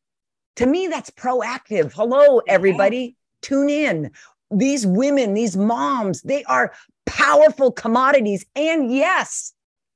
[0.57, 1.93] To me, that's proactive.
[1.93, 2.97] Hello, everybody.
[2.97, 3.11] Yeah.
[3.41, 4.11] Tune in.
[4.51, 6.73] These women, these moms, they are
[7.05, 8.45] powerful commodities.
[8.55, 9.53] And yes,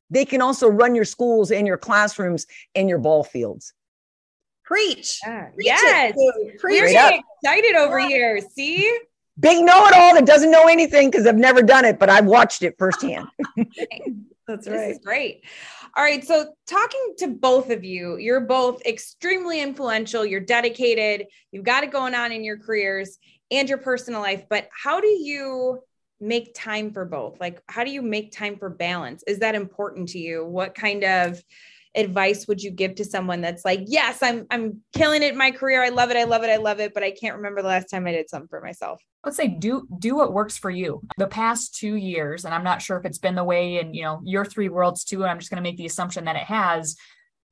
[0.09, 3.73] they can also run your schools and your classrooms and your ball fields.
[4.63, 5.19] Preach.
[5.28, 5.49] Yeah.
[5.53, 6.13] Preach yes.
[6.15, 6.57] It.
[6.57, 8.07] Preach We're excited over yeah.
[8.07, 8.41] here.
[8.55, 8.97] See?
[9.39, 12.75] Big know-it-all that doesn't know anything because I've never done it, but I've watched it
[12.77, 13.27] firsthand.
[14.47, 14.88] That's right.
[14.88, 15.43] This is great.
[15.97, 16.23] All right.
[16.23, 20.25] So, talking to both of you, you're both extremely influential.
[20.25, 21.27] You're dedicated.
[21.51, 23.17] You've got it going on in your careers
[23.49, 24.43] and your personal life.
[24.49, 25.79] But how do you
[26.19, 27.39] make time for both?
[27.39, 29.23] Like, how do you make time for balance?
[29.25, 30.45] Is that important to you?
[30.45, 31.41] What kind of
[31.96, 35.52] advice would you give to someone that's like, yes, I'm I'm killing it in my
[35.52, 35.84] career.
[35.84, 36.18] I love it.
[36.18, 36.50] I love it.
[36.50, 36.93] I love it.
[36.93, 39.02] But I can't remember the last time I did something for myself.
[39.24, 41.02] I would say do do what works for you.
[41.18, 44.04] The past two years, and I'm not sure if it's been the way in you
[44.04, 45.22] know your three worlds too.
[45.22, 46.96] And I'm just going to make the assumption that it has.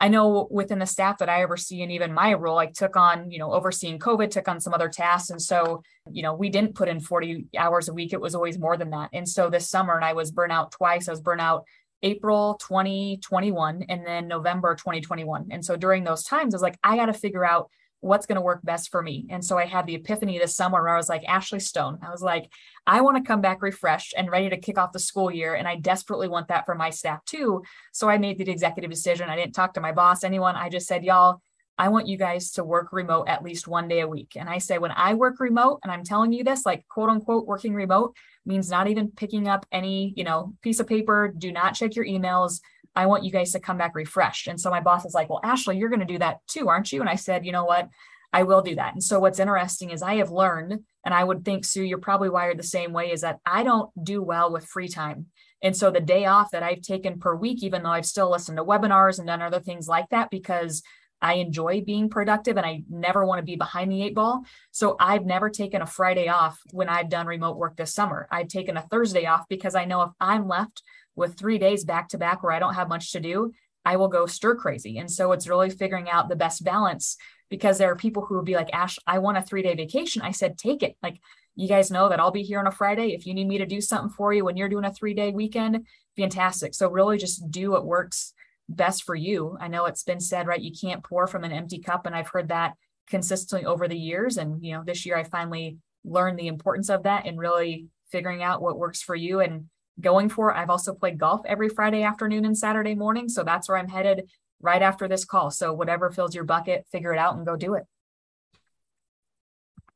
[0.04, 3.32] I know within the staff that I oversee and even my role, I took on,
[3.32, 5.30] you know, overseeing COVID, took on some other tasks.
[5.30, 5.82] And so,
[6.12, 8.12] you know, we didn't put in 40 hours a week.
[8.12, 9.12] It was always more than that.
[9.14, 11.08] And so this summer, and I was burnout twice.
[11.08, 11.62] I was burnout
[12.04, 15.48] April 2021 and then November 2021.
[15.52, 17.70] And so during those times, I was like, I got to figure out
[18.02, 19.26] what's going to work best for me.
[19.30, 22.12] And so I had the epiphany this summer where I was like, Ashley Stone, I
[22.12, 22.52] was like,
[22.86, 25.56] I want to come back refreshed and ready to kick off the school year.
[25.56, 27.64] And I desperately want that for my staff too.
[27.94, 29.30] So I made the executive decision.
[29.30, 30.58] I didn't talk to my boss, anyone.
[30.58, 31.42] I just said, y'all,
[31.78, 34.34] I want you guys to work remote at least one day a week.
[34.36, 37.48] And I say, when I work remote, and I'm telling you this, like quote unquote,
[37.48, 38.16] working remote
[38.46, 41.34] means not even picking up any, you know, piece of paper.
[41.36, 42.60] Do not check your emails.
[42.96, 44.48] I want you guys to come back refreshed.
[44.48, 46.92] And so my boss is like, well, Ashley, you're going to do that too, aren't
[46.92, 47.02] you?
[47.02, 47.90] And I said, you know what?
[48.32, 48.94] I will do that.
[48.94, 52.30] And so what's interesting is I have learned, and I would think, Sue, you're probably
[52.30, 55.28] wired the same way, is that I don't do well with free time.
[55.62, 58.58] And so the day off that I've taken per week, even though I've still listened
[58.58, 60.82] to webinars and done other things like that, because
[61.24, 64.44] I enjoy being productive and I never want to be behind the eight ball.
[64.72, 68.28] So I've never taken a Friday off when I've done remote work this summer.
[68.30, 70.84] I've taken a Thursday off because I know if I'm left
[71.16, 73.54] with three days back to back where I don't have much to do,
[73.86, 74.98] I will go stir crazy.
[74.98, 77.16] And so it's really figuring out the best balance
[77.50, 80.22] because there are people who will be like, Ash, I want a three day vacation.
[80.22, 80.98] I said, take it.
[81.02, 81.22] Like,
[81.56, 83.14] you guys know that I'll be here on a Friday.
[83.14, 85.32] If you need me to do something for you when you're doing a three day
[85.32, 85.86] weekend,
[86.18, 86.74] fantastic.
[86.74, 88.34] So, really just do what works
[88.70, 89.58] best for you.
[89.60, 90.62] I know it's been said, right?
[90.62, 92.06] You can't pour from an empty cup.
[92.06, 92.74] And I've heard that
[93.08, 94.38] consistently over the years.
[94.38, 98.44] And, you know, this year I finally learned the importance of that and really figuring
[98.44, 99.66] out what works for you and
[100.00, 100.58] going for it.
[100.58, 103.30] I've also played golf every Friday afternoon and Saturday morning.
[103.30, 104.30] So that's where I'm headed
[104.62, 105.52] right after this call.
[105.52, 107.84] So whatever fills your bucket, figure it out and go do it.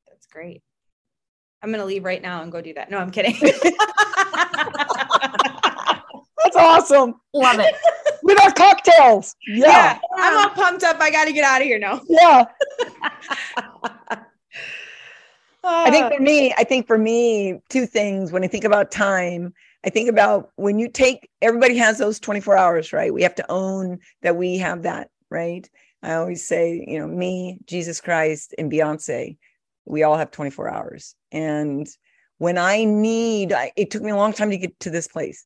[0.08, 0.62] That's great.
[1.62, 2.92] I'm going to leave right now and go do that.
[2.92, 3.36] No, I'm kidding.
[6.54, 7.16] That's awesome.
[7.34, 7.76] Love it.
[8.24, 9.36] With our cocktails.
[9.48, 9.68] Yeah.
[9.68, 10.00] yeah.
[10.16, 11.00] I'm all pumped up.
[11.00, 12.02] I got to get out of here now.
[12.08, 12.46] Yeah.
[15.64, 16.10] I think ah.
[16.16, 18.32] for me, I think for me, two things.
[18.32, 19.54] When I think about time,
[19.86, 23.14] I think about when you take everybody has those 24 hours, right?
[23.14, 25.70] We have to own that we have that, right?
[26.04, 29.38] I always say, you know, me, Jesus Christ, and Beyonce,
[29.86, 31.16] we all have 24 hours.
[31.32, 31.88] And
[32.38, 35.46] when I need, I, it took me a long time to get to this place,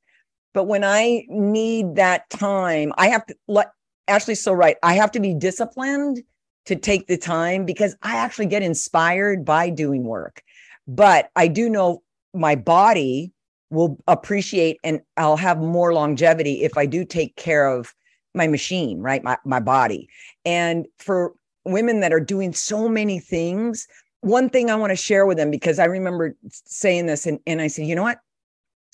[0.53, 3.71] but when I need that time, I have to let
[4.07, 4.77] Ashley's so right.
[4.83, 6.23] I have to be disciplined
[6.65, 10.43] to take the time because I actually get inspired by doing work.
[10.87, 13.31] But I do know my body
[13.69, 17.93] will appreciate and I'll have more longevity if I do take care of
[18.33, 19.23] my machine, right?
[19.23, 20.09] My my body.
[20.45, 21.33] And for
[21.65, 23.87] women that are doing so many things,
[24.21, 27.61] one thing I want to share with them because I remember saying this and, and
[27.61, 28.19] I said, you know what?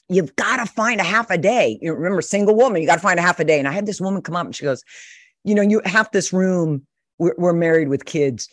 [0.10, 1.78] You've got to find a half a day.
[1.82, 3.60] You remember, single woman, you got to find a half a day.
[3.60, 4.84] And I had this woman come up and she goes,
[5.44, 6.86] you know, you half this room
[7.20, 8.50] we're, we're married with kids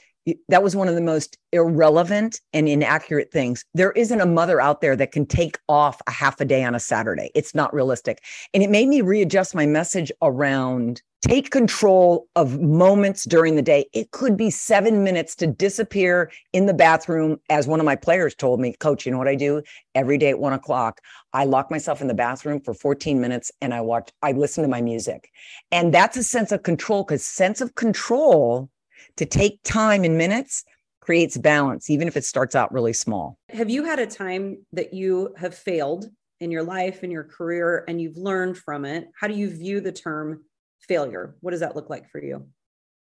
[0.49, 3.65] that was one of the most irrelevant and inaccurate things.
[3.75, 6.75] There isn't a mother out there that can take off a half a day on
[6.75, 7.31] a Saturday.
[7.35, 8.23] It's not realistic.
[8.55, 13.87] And it made me readjust my message around take control of moments during the day.
[13.95, 17.41] It could be seven minutes to disappear in the bathroom.
[17.49, 19.63] As one of my players told me, Coach, you know what I do
[19.95, 21.01] every day at one o'clock?
[21.33, 24.69] I lock myself in the bathroom for 14 minutes and I watch, I listen to
[24.69, 25.31] my music.
[25.73, 28.69] And that's a sense of control because sense of control
[29.17, 30.63] to take time in minutes
[31.01, 33.39] creates balance, even if it starts out really small.
[33.49, 36.05] Have you had a time that you have failed
[36.41, 39.09] in your life, in your career, and you've learned from it?
[39.19, 40.43] How do you view the term
[40.89, 41.37] failure?
[41.41, 42.47] What does that look like for you?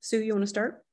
[0.02, 0.84] Sue, you want to start?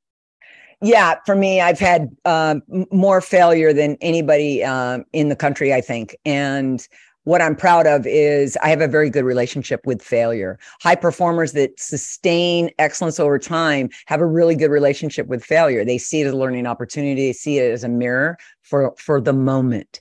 [0.80, 2.56] Yeah, for me, I've had uh,
[2.90, 6.16] more failure than anybody uh, in the country, I think.
[6.24, 6.86] And
[7.24, 10.58] what I'm proud of is I have a very good relationship with failure.
[10.80, 15.84] High performers that sustain excellence over time have a really good relationship with failure.
[15.84, 19.20] They see it as a learning opportunity, they see it as a mirror for, for
[19.20, 20.00] the moment.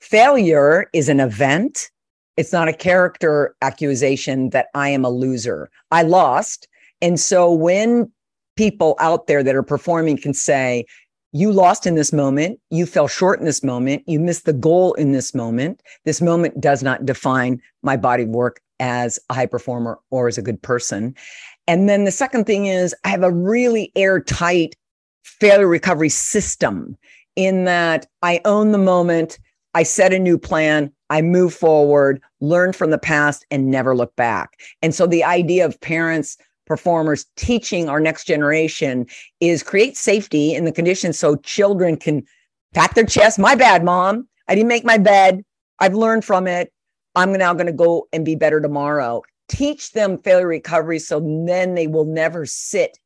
[0.00, 1.90] Failure is an event.
[2.36, 5.70] It's not a character accusation that I am a loser.
[5.90, 6.68] I lost.
[7.02, 8.10] And so when
[8.56, 10.84] people out there that are performing can say,
[11.32, 12.58] you lost in this moment.
[12.70, 14.02] You fell short in this moment.
[14.06, 15.80] You missed the goal in this moment.
[16.04, 20.42] This moment does not define my body work as a high performer or as a
[20.42, 21.14] good person.
[21.68, 24.74] And then the second thing is I have a really airtight
[25.22, 26.96] failure recovery system
[27.36, 29.38] in that I own the moment.
[29.74, 30.92] I set a new plan.
[31.10, 34.60] I move forward, learn from the past, and never look back.
[34.82, 39.06] And so the idea of parents performers teaching our next generation
[39.40, 42.24] is create safety in the conditions so children can
[42.74, 43.40] pat their chest.
[43.40, 44.28] My bad, mom.
[44.46, 45.44] I didn't make my bed.
[45.80, 46.72] I've learned from it.
[47.16, 49.22] I'm now going to go and be better tomorrow.
[49.48, 52.98] Teach them failure recovery so then they will never sit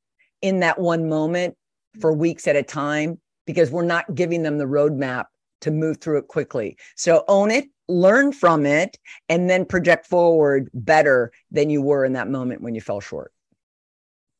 [0.42, 1.56] in that one moment
[2.00, 5.24] for weeks at a time because we're not giving them the roadmap
[5.64, 6.76] to move through it quickly.
[6.94, 8.98] So own it, learn from it,
[9.28, 13.32] and then project forward better than you were in that moment when you fell short.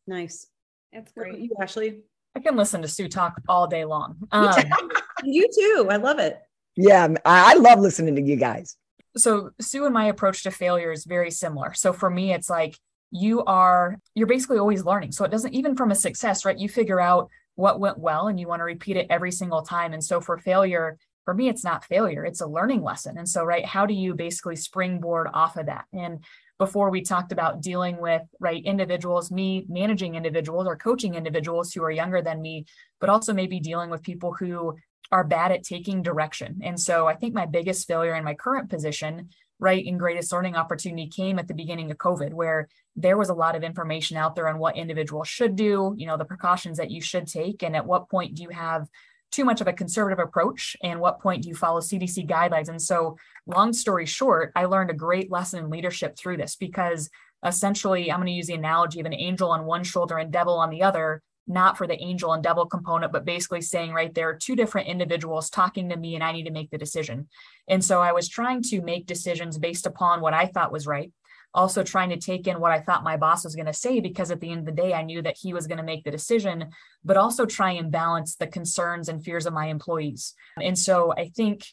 [0.07, 0.47] Nice.
[0.93, 1.39] That's great.
[1.39, 2.01] You, Ashley?
[2.37, 4.17] I can listen to Sue talk all day long.
[4.33, 4.55] Um,
[5.25, 5.89] you too.
[5.91, 6.39] I love it.
[6.77, 8.77] Yeah, I love listening to you guys.
[9.17, 11.73] So Sue and my approach to failure is very similar.
[11.73, 12.77] So for me, it's like
[13.13, 15.13] you are you're basically always learning.
[15.13, 16.59] So it doesn't even from a success, right?
[16.59, 19.93] You figure out what went well and you want to repeat it every single time.
[19.93, 23.19] And so for failure, for me, it's not failure, it's a learning lesson.
[23.19, 25.87] And so, right, how do you basically springboard off of that?
[25.93, 26.25] And
[26.59, 31.83] before we talked about dealing with right individuals me managing individuals or coaching individuals who
[31.83, 32.65] are younger than me
[33.01, 34.75] but also maybe dealing with people who
[35.11, 38.71] are bad at taking direction and so i think my biggest failure in my current
[38.71, 39.29] position
[39.59, 43.35] right in greatest learning opportunity came at the beginning of covid where there was a
[43.35, 46.91] lot of information out there on what individuals should do you know the precautions that
[46.91, 48.87] you should take and at what point do you have
[49.35, 52.69] too much of a conservative approach and what point do you follow cdc guidelines?
[52.69, 53.17] And so
[53.47, 57.11] long story short i learned a great lesson in leadership through this because
[57.45, 60.55] essentially i'm going to use the analogy of an angel on one shoulder and devil
[60.55, 64.29] on the other not for the angel and devil component but basically saying right there
[64.29, 67.29] are two different individuals talking to me and i need to make the decision.
[67.69, 71.13] And so i was trying to make decisions based upon what i thought was right
[71.55, 74.31] also trying to take in what I thought my boss was going to say because
[74.31, 76.11] at the end of the day I knew that he was going to make the
[76.11, 76.71] decision,
[77.05, 80.35] but also try and balance the concerns and fears of my employees.
[80.61, 81.65] And so I think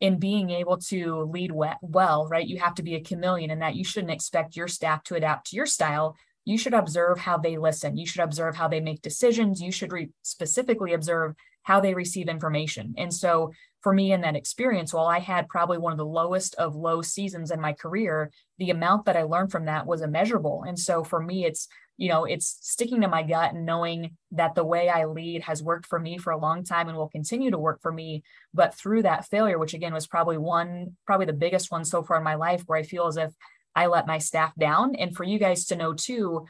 [0.00, 3.76] in being able to lead well, right, you have to be a chameleon in that
[3.76, 6.16] you shouldn't expect your staff to adapt to your style.
[6.44, 7.96] You should observe how they listen.
[7.96, 9.62] You should observe how they make decisions.
[9.62, 12.94] You should re- specifically observe how they receive information.
[12.98, 13.52] And so
[13.82, 17.02] for me in that experience, while I had probably one of the lowest of low
[17.02, 20.64] seasons in my career, the amount that I learned from that was immeasurable.
[20.66, 24.54] And so for me, it's, you know, it's sticking to my gut and knowing that
[24.54, 27.50] the way I lead has worked for me for a long time and will continue
[27.50, 28.22] to work for me.
[28.54, 32.16] But through that failure, which again was probably one, probably the biggest one so far
[32.18, 33.32] in my life, where I feel as if
[33.74, 34.94] I let my staff down.
[34.94, 36.46] And for you guys to know too,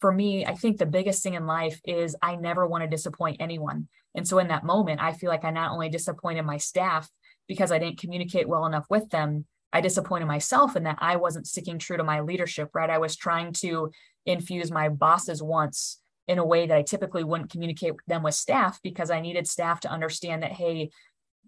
[0.00, 3.38] for me, I think the biggest thing in life is I never want to disappoint
[3.40, 3.88] anyone.
[4.14, 7.08] And so in that moment, I feel like I not only disappointed my staff
[7.48, 11.48] because I didn't communicate well enough with them, I disappointed myself in that I wasn't
[11.48, 12.88] sticking true to my leadership, right?
[12.88, 13.90] I was trying to
[14.24, 18.80] infuse my bosses wants in a way that I typically wouldn't communicate them with staff
[18.82, 20.90] because I needed staff to understand that, hey,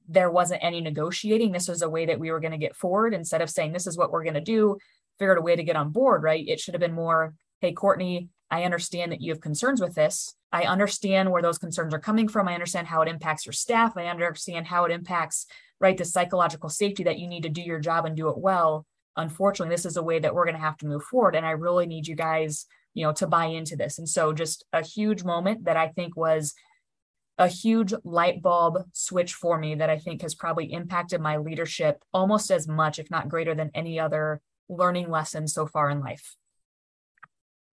[0.08, 1.52] there wasn't any negotiating.
[1.52, 3.86] This was a way that we were going to get forward instead of saying, this
[3.86, 4.76] is what we're going to do,
[5.18, 6.46] figure out a way to get on board, right?
[6.46, 10.34] It should have been more, hey, Courtney, I understand that you have concerns with this.
[10.52, 12.48] I understand where those concerns are coming from.
[12.48, 13.96] I understand how it impacts your staff.
[13.96, 15.46] I understand how it impacts,
[15.80, 18.86] right, the psychological safety that you need to do your job and do it well.
[19.16, 21.34] Unfortunately, this is a way that we're going to have to move forward.
[21.34, 23.98] And I really need you guys, you know, to buy into this.
[23.98, 26.54] And so just a huge moment that I think was
[27.38, 32.02] a huge light bulb switch for me that I think has probably impacted my leadership
[32.14, 36.36] almost as much, if not greater than any other learning lesson so far in life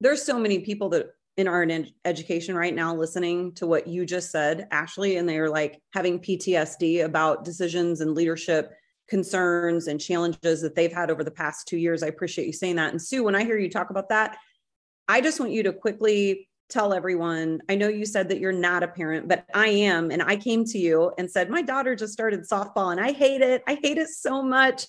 [0.03, 1.07] there's so many people that
[1.38, 1.65] in our
[2.05, 7.05] education right now listening to what you just said, Ashley, and they're like having PTSD
[7.05, 8.71] about decisions and leadership
[9.07, 12.03] concerns and challenges that they've had over the past two years.
[12.03, 12.91] I appreciate you saying that.
[12.91, 14.38] And Sue, when I hear you talk about that,
[15.07, 18.84] I just want you to quickly tell everyone I know you said that you're not
[18.84, 20.11] a parent, but I am.
[20.11, 23.41] And I came to you and said, My daughter just started softball and I hate
[23.41, 23.63] it.
[23.67, 24.85] I hate it so much.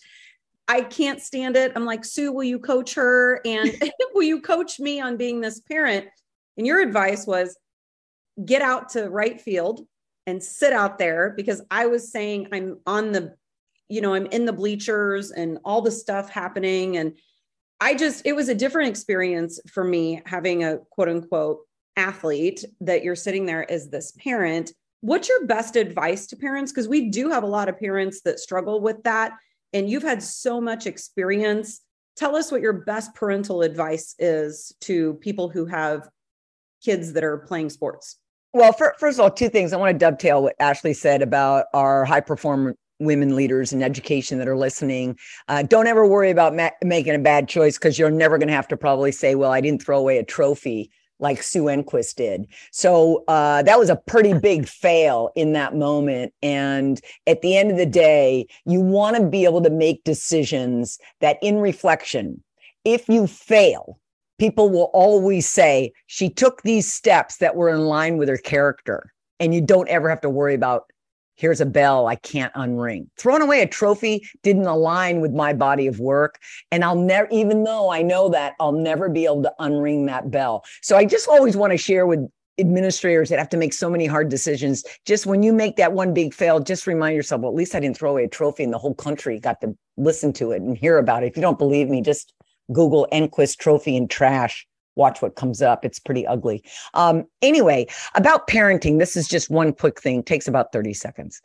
[0.66, 1.72] I can't stand it.
[1.76, 3.40] I'm like, Sue, will you coach her?
[3.44, 3.70] And
[4.14, 6.06] will you coach me on being this parent?
[6.56, 7.56] And your advice was
[8.44, 9.86] get out to right field
[10.26, 13.36] and sit out there because I was saying I'm on the,
[13.88, 16.96] you know, I'm in the bleachers and all the stuff happening.
[16.96, 17.16] And
[17.80, 21.60] I just, it was a different experience for me having a quote unquote
[21.96, 24.72] athlete that you're sitting there as this parent.
[25.02, 26.72] What's your best advice to parents?
[26.72, 29.32] Because we do have a lot of parents that struggle with that
[29.74, 31.82] and you've had so much experience.
[32.16, 36.08] Tell us what your best parental advice is to people who have
[36.82, 38.18] kids that are playing sports.
[38.52, 39.72] Well, for, first of all, two things.
[39.72, 44.38] I want to dovetail what Ashley said about our high performer women leaders in education
[44.38, 45.18] that are listening.
[45.48, 48.54] Uh, don't ever worry about ma- making a bad choice because you're never going to
[48.54, 50.92] have to probably say, well, I didn't throw away a trophy
[51.24, 52.46] like Sue Enquist did.
[52.70, 56.32] So uh, that was a pretty big fail in that moment.
[56.42, 60.98] And at the end of the day, you want to be able to make decisions
[61.20, 62.44] that, in reflection,
[62.84, 63.98] if you fail,
[64.38, 69.10] people will always say, she took these steps that were in line with her character.
[69.40, 70.84] And you don't ever have to worry about
[71.34, 73.08] here's a bell I can't unring.
[73.18, 76.38] Throwing away a trophy didn't align with my body of work.
[76.70, 80.30] And I'll never, even though I know that, I'll never be able to unring that
[80.30, 80.64] bell.
[80.82, 82.20] So I just always want to share with
[82.58, 84.84] administrators that have to make so many hard decisions.
[85.04, 87.80] Just when you make that one big fail, just remind yourself, well, at least I
[87.80, 90.76] didn't throw away a trophy and the whole country got to listen to it and
[90.76, 91.26] hear about it.
[91.26, 92.32] If you don't believe me, just
[92.72, 95.84] Google Enquist trophy and trash watch what comes up.
[95.84, 96.62] It's pretty ugly.
[96.94, 101.40] Um, anyway, about parenting, this is just one quick thing, it takes about 30 seconds.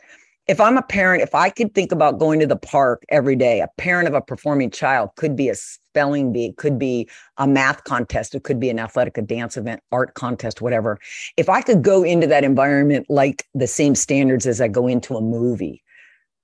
[0.48, 3.62] If I'm a parent, if I could think about going to the park every day,
[3.62, 7.08] a parent of a performing child could be a spelling bee, it could be
[7.38, 10.98] a math contest, it could be an athletic, a dance event, art contest, whatever.
[11.38, 15.16] If I could go into that environment like the same standards as I go into
[15.18, 15.84] a movie,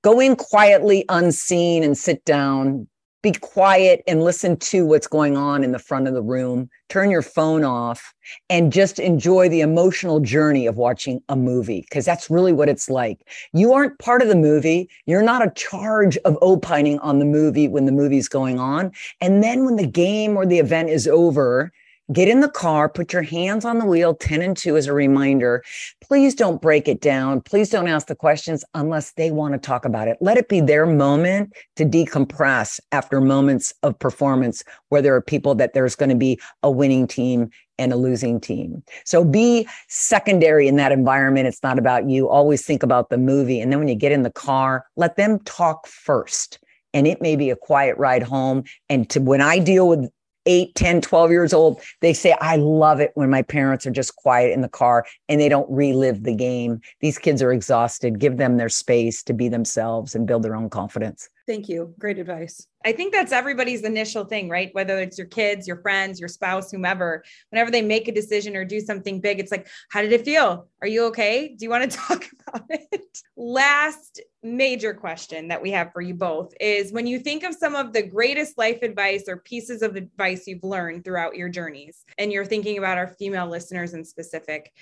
[0.03, 2.87] go in quietly, unseen, and sit down,
[3.25, 7.09] be quiet and listen to what's going on in the front of the room, turn
[7.09, 8.13] your phone off,
[8.51, 12.87] and just enjoy the emotional journey of watching a movie, because that's really what it's
[12.87, 13.27] like.
[13.51, 14.87] You aren't part of the movie.
[15.07, 18.91] You're not a charge of opining on the movie when the movie's going on.
[19.21, 21.71] And then when the game or the event is over,
[22.13, 24.93] Get in the car, put your hands on the wheel, 10 and 2 as a
[24.93, 25.63] reminder.
[26.01, 27.41] Please don't break it down.
[27.41, 30.17] Please don't ask the questions unless they want to talk about it.
[30.21, 35.55] Let it be their moment to decompress after moments of performance where there are people
[35.55, 37.49] that there's going to be a winning team
[37.79, 38.83] and a losing team.
[39.03, 41.47] So be secondary in that environment.
[41.47, 42.29] It's not about you.
[42.29, 43.59] Always think about the movie.
[43.59, 46.59] And then when you get in the car, let them talk first
[46.93, 48.63] and it may be a quiet ride home.
[48.89, 50.09] And to when I deal with
[50.45, 54.15] 8, 10, 12 years old, they say, I love it when my parents are just
[54.15, 56.81] quiet in the car and they don't relive the game.
[57.01, 58.19] These kids are exhausted.
[58.19, 61.29] Give them their space to be themselves and build their own confidence.
[61.47, 61.93] Thank you.
[61.99, 62.67] Great advice.
[62.83, 64.69] I think that's everybody's initial thing, right?
[64.73, 68.65] Whether it's your kids, your friends, your spouse, whomever, whenever they make a decision or
[68.65, 70.67] do something big, it's like, how did it feel?
[70.81, 71.55] Are you okay?
[71.55, 73.19] Do you want to talk about it?
[73.37, 77.75] Last major question that we have for you both is when you think of some
[77.75, 82.31] of the greatest life advice or pieces of advice you've learned throughout your journeys, and
[82.31, 84.73] you're thinking about our female listeners in specific,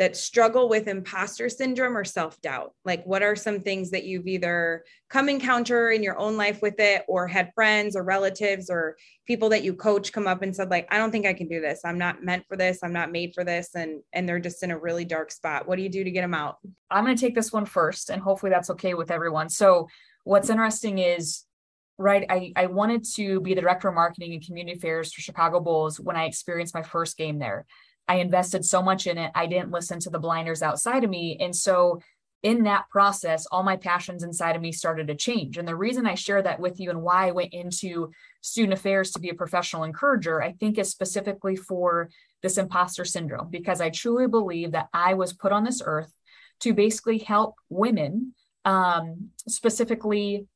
[0.00, 2.72] that struggle with imposter syndrome or self doubt?
[2.86, 6.76] Like, what are some things that you've either come encounter in your own life with
[6.78, 8.96] it, or had friends or relatives or
[9.26, 11.60] people that you coach come up and said, like, I don't think I can do
[11.60, 11.82] this.
[11.84, 12.78] I'm not meant for this.
[12.82, 13.74] I'm not made for this.
[13.74, 15.68] And and they're just in a really dark spot.
[15.68, 16.56] What do you do to get them out?
[16.90, 19.50] I'm going to take this one first, and hopefully that's okay with everyone.
[19.50, 19.86] So,
[20.24, 21.44] what's interesting is
[21.98, 25.60] right I, I wanted to be the director of marketing and community affairs for chicago
[25.60, 27.66] bulls when i experienced my first game there
[28.10, 29.30] I invested so much in it.
[29.36, 31.36] I didn't listen to the blinders outside of me.
[31.38, 32.00] And so
[32.42, 35.58] in that process, all my passions inside of me started to change.
[35.58, 38.10] And the reason I share that with you and why I went into
[38.40, 42.10] student affairs to be a professional encourager, I think is specifically for
[42.42, 46.12] this imposter syndrome, because I truly believe that I was put on this earth
[46.60, 48.34] to basically help women
[48.64, 50.46] um, specifically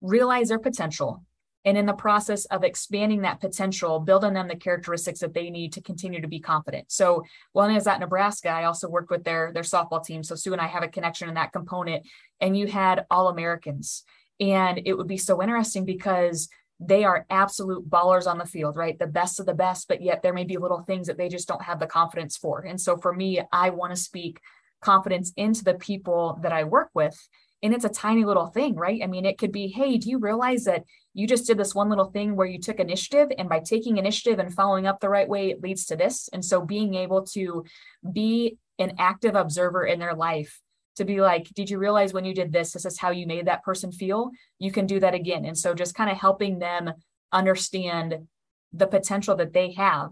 [0.00, 1.22] realize their potential,
[1.64, 5.72] and in the process of expanding that potential building them the characteristics that they need
[5.74, 6.90] to continue to be confident.
[6.90, 8.48] So when i was at nebraska.
[8.48, 10.22] I also worked with their their softball team.
[10.22, 12.06] So sue and i have a connection in that component.
[12.40, 14.04] And you had all americans.
[14.38, 16.48] And it would be so interesting because
[16.82, 18.98] they are absolute ballers on the field right?
[18.98, 21.48] The best of the best but yet there may be little things that they just
[21.48, 22.60] don't have the confidence for.
[22.60, 24.40] And so for me i want to speak
[24.80, 27.28] confidence into the people that i work with
[27.62, 29.00] and it's a tiny little thing, right?
[29.02, 31.88] I mean, it could be, hey, do you realize that you just did this one
[31.88, 35.28] little thing where you took initiative and by taking initiative and following up the right
[35.28, 36.28] way it leads to this.
[36.32, 37.64] And so being able to
[38.10, 40.60] be an active observer in their life
[40.96, 43.46] to be like did you realize when you did this this is how you made
[43.46, 44.30] that person feel?
[44.58, 45.44] You can do that again.
[45.44, 46.92] And so just kind of helping them
[47.32, 48.26] understand
[48.72, 50.10] the potential that they have.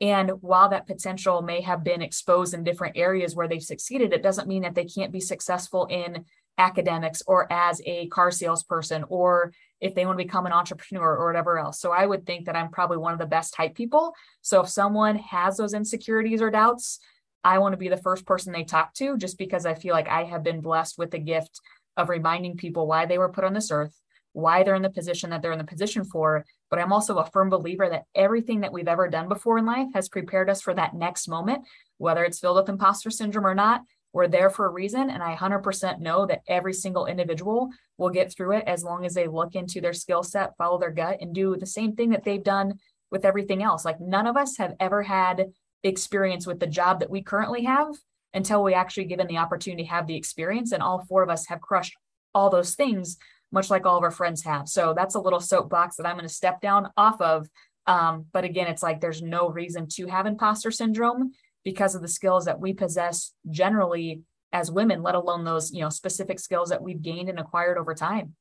[0.00, 4.22] And while that potential may have been exposed in different areas where they've succeeded it
[4.22, 6.24] doesn't mean that they can't be successful in
[6.58, 11.26] academics or as a car salesperson or if they want to become an entrepreneur or
[11.26, 11.80] whatever else.
[11.80, 14.14] So I would think that I'm probably one of the best type people.
[14.40, 17.00] So if someone has those insecurities or doubts,
[17.44, 20.08] I want to be the first person they talk to just because I feel like
[20.08, 21.60] I have been blessed with the gift
[21.96, 23.94] of reminding people why they were put on this earth,
[24.32, 26.44] why they're in the position that they're in the position for.
[26.70, 29.88] But I'm also a firm believer that everything that we've ever done before in life
[29.94, 31.66] has prepared us for that next moment,
[31.98, 33.82] whether it's filled with imposter syndrome or not.
[34.12, 35.10] We're there for a reason.
[35.10, 39.14] And I 100% know that every single individual will get through it as long as
[39.14, 42.24] they look into their skill set, follow their gut, and do the same thing that
[42.24, 42.74] they've done
[43.10, 43.84] with everything else.
[43.84, 45.52] Like none of us have ever had
[45.82, 47.88] experience with the job that we currently have
[48.34, 50.72] until we actually given the opportunity to have the experience.
[50.72, 51.94] And all four of us have crushed
[52.34, 53.18] all those things,
[53.50, 54.68] much like all of our friends have.
[54.68, 57.48] So that's a little soapbox that I'm going to step down off of.
[57.86, 61.32] Um, but again, it's like there's no reason to have imposter syndrome
[61.64, 64.22] because of the skills that we possess generally
[64.52, 67.94] as women, let alone those, you know, specific skills that we've gained and acquired over
[67.94, 68.34] time.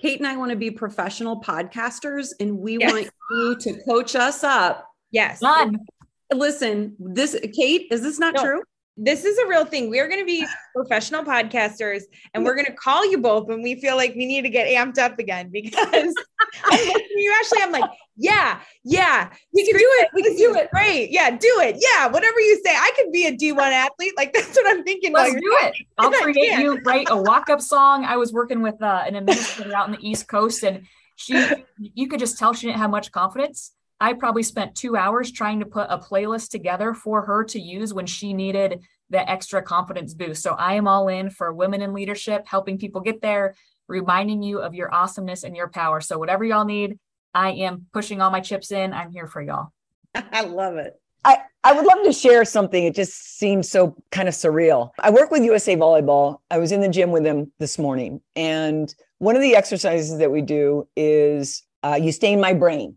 [0.00, 2.92] Kate and I want to be professional podcasters and we yes.
[2.92, 4.88] want you to coach us up.
[5.10, 5.40] Yes.
[5.40, 5.80] Done.
[6.32, 8.62] Listen, this Kate, is this not no, true?
[9.00, 9.90] This is a real thing.
[9.90, 10.44] We are going to be
[10.74, 12.02] professional podcasters
[12.34, 14.66] and we're going to call you both when we feel like we need to get
[14.66, 16.14] amped up again because
[17.16, 20.08] you actually I'm like, yeah, yeah, we can do it.
[20.12, 20.68] We can do it.
[20.72, 21.10] Great.
[21.12, 21.76] Yeah, do it.
[21.78, 22.74] Yeah, whatever you say.
[22.74, 24.14] I could be a D1 athlete.
[24.16, 25.12] Like that's what I'm thinking.
[25.12, 25.74] Let's do it.
[25.98, 28.04] I'll create you, write a walk-up song.
[28.04, 31.48] I was working with uh, an administrator out in the East Coast and she
[31.78, 33.72] you could just tell she didn't have much confidence.
[34.00, 37.92] I probably spent two hours trying to put a playlist together for her to use
[37.92, 40.42] when she needed the extra confidence boost.
[40.42, 43.54] So I am all in for women in leadership, helping people get there,
[43.88, 46.00] reminding you of your awesomeness and your power.
[46.00, 46.98] So, whatever y'all need,
[47.34, 48.92] I am pushing all my chips in.
[48.92, 49.72] I'm here for y'all.
[50.14, 50.94] I love it.
[51.24, 52.84] I, I would love to share something.
[52.84, 54.90] It just seems so kind of surreal.
[55.00, 56.38] I work with USA Volleyball.
[56.50, 58.20] I was in the gym with them this morning.
[58.36, 62.96] And one of the exercises that we do is uh, you stain my brain.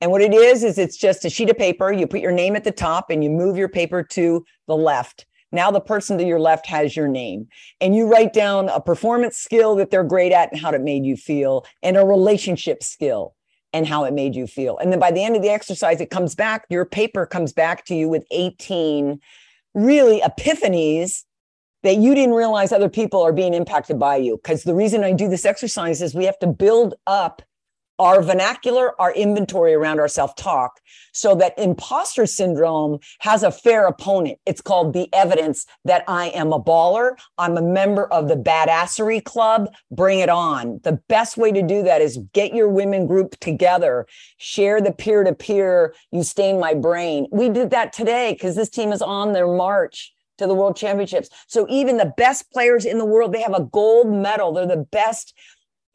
[0.00, 1.92] And what it is, is it's just a sheet of paper.
[1.92, 5.26] You put your name at the top and you move your paper to the left.
[5.52, 7.48] Now the person to your left has your name
[7.80, 11.04] and you write down a performance skill that they're great at and how it made
[11.04, 13.34] you feel and a relationship skill
[13.72, 14.78] and how it made you feel.
[14.78, 17.84] And then by the end of the exercise, it comes back, your paper comes back
[17.86, 19.20] to you with 18
[19.74, 21.24] really epiphanies
[21.82, 24.36] that you didn't realize other people are being impacted by you.
[24.36, 27.42] Because the reason I do this exercise is we have to build up
[28.00, 30.80] our vernacular, our inventory around our self talk,
[31.12, 34.38] so that imposter syndrome has a fair opponent.
[34.46, 37.12] It's called the evidence that I am a baller.
[37.36, 39.68] I'm a member of the badassery club.
[39.90, 40.80] Bring it on.
[40.82, 44.06] The best way to do that is get your women group together,
[44.38, 45.94] share the peer to peer.
[46.10, 47.26] You stain my brain.
[47.30, 51.28] We did that today because this team is on their march to the world championships.
[51.48, 54.54] So even the best players in the world, they have a gold medal.
[54.54, 55.34] They're the best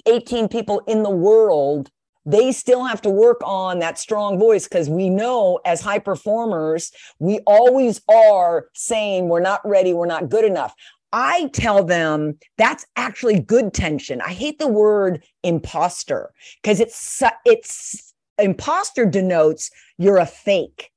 [0.06, 1.90] 18 people in the world
[2.26, 6.92] they still have to work on that strong voice because we know as high performers,
[7.20, 10.74] we always are saying we're not ready, we're not good enough.
[11.14, 14.22] I tell them that's actually good tension.
[14.22, 16.32] I hate the word imposter
[16.62, 20.92] because it's it's imposter denotes you're a fake.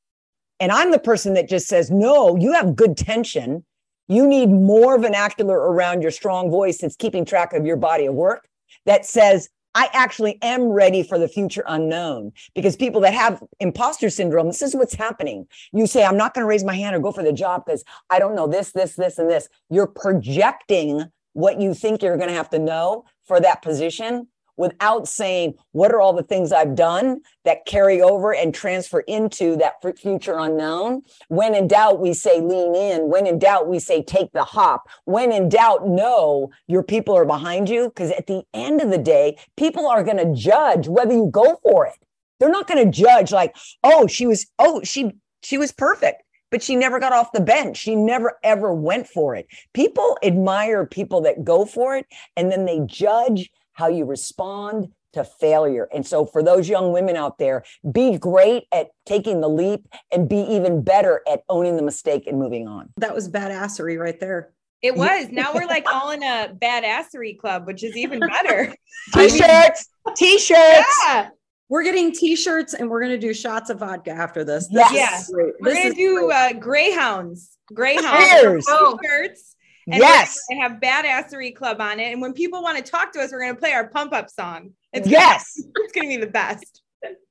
[0.60, 3.64] And I'm the person that just says, no, you have good tension.
[4.08, 8.14] You need more vernacular around your strong voice that's keeping track of your body of
[8.14, 8.48] work
[8.86, 14.10] that says, I actually am ready for the future unknown because people that have imposter
[14.10, 15.46] syndrome, this is what's happening.
[15.72, 17.84] You say, I'm not going to raise my hand or go for the job because
[18.10, 19.48] I don't know this, this, this, and this.
[19.70, 21.04] You're projecting
[21.34, 24.28] what you think you're going to have to know for that position
[24.58, 29.56] without saying, what are all the things I've done that carry over and transfer into
[29.56, 31.02] that future unknown?
[31.28, 33.08] When in doubt, we say lean in.
[33.08, 34.88] When in doubt, we say take the hop.
[35.04, 37.88] When in doubt, know your people are behind you.
[37.88, 41.58] Because at the end of the day, people are going to judge whether you go
[41.62, 41.94] for it.
[42.38, 45.12] They're not going to judge like, oh, she was, oh, she,
[45.42, 47.76] she was perfect but she never got off the bench.
[47.76, 49.46] She never ever went for it.
[49.74, 52.06] People admire people that go for it
[52.36, 55.88] and then they judge how you respond to failure.
[55.94, 60.28] And so, for those young women out there, be great at taking the leap and
[60.28, 62.90] be even better at owning the mistake and moving on.
[62.96, 64.52] That was badassery right there.
[64.82, 65.28] It was.
[65.30, 68.74] Now we're like all in a badassery club, which is even better.
[69.14, 71.04] T-shirts, t-shirts.
[71.06, 71.30] Yeah.
[71.68, 74.68] We're getting t-shirts and we're going to do shots of vodka after this.
[74.70, 74.92] Yes.
[74.94, 75.34] Yeah.
[75.34, 75.54] Great.
[75.60, 77.56] We're gonna do uh, greyhounds.
[77.72, 78.28] Greyhounds.
[78.28, 78.66] Cheers.
[78.66, 79.56] T-shirts.
[79.90, 80.38] And Yes.
[80.48, 82.12] They have badassery club on it.
[82.12, 84.28] And when people want to talk to us, we're going to play our pump up
[84.30, 84.70] song.
[84.92, 85.54] It's Yes.
[85.76, 86.82] it's going to be the best.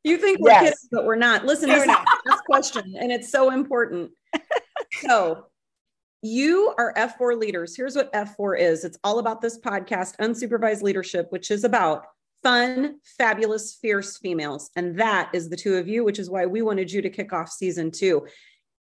[0.03, 0.63] You think we're Yes.
[0.63, 1.45] kidding, but we're not.
[1.45, 4.11] Listen, No, this we're is the last question, and it's so important.
[5.01, 5.47] so,
[6.23, 7.75] you are F4 leaders.
[7.75, 12.05] Here's what F4 is it's all about this podcast, Unsupervised Leadership, which is about
[12.43, 14.69] fun, fabulous, fierce females.
[14.75, 17.33] And that is the two of you, which is why we wanted you to kick
[17.33, 18.25] off season two.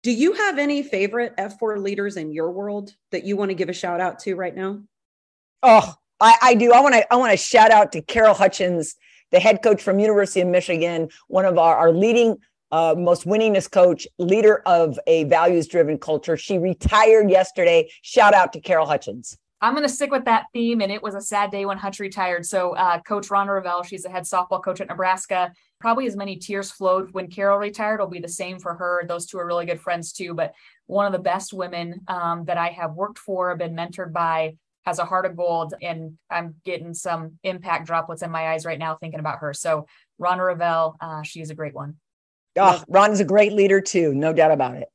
[0.02, 3.68] Do you have any favorite F4 leaders in your world that you want to give
[3.68, 4.80] a shout out to right now?
[5.62, 6.72] Oh, I, I do.
[6.72, 8.94] I want to I want to shout out to Carol Hutchins,
[9.32, 12.36] the head coach from University of Michigan, one of our, our leading
[12.70, 16.36] uh, most winningest coach, leader of a values driven culture.
[16.36, 17.90] She retired yesterday.
[18.02, 19.36] Shout out to Carol Hutchins.
[19.60, 20.80] I'm going to stick with that theme.
[20.80, 22.46] And it was a sad day when Hutch retired.
[22.46, 25.52] So, uh, Coach Ron Revelle, she's the head softball coach at Nebraska.
[25.80, 28.00] Probably as many tears flowed when Carol retired.
[28.00, 29.04] Will be the same for her.
[29.06, 30.34] Those two are really good friends too.
[30.34, 30.54] But
[30.86, 34.56] one of the best women um, that I have worked for, been mentored by,
[34.86, 35.74] has a heart of gold.
[35.82, 39.52] And I'm getting some impact droplets in my eyes right now thinking about her.
[39.54, 39.86] So,
[40.18, 41.96] Ron Revelle, uh, is a great one.
[42.56, 44.88] Oh, Ron is a great leader too, no doubt about it.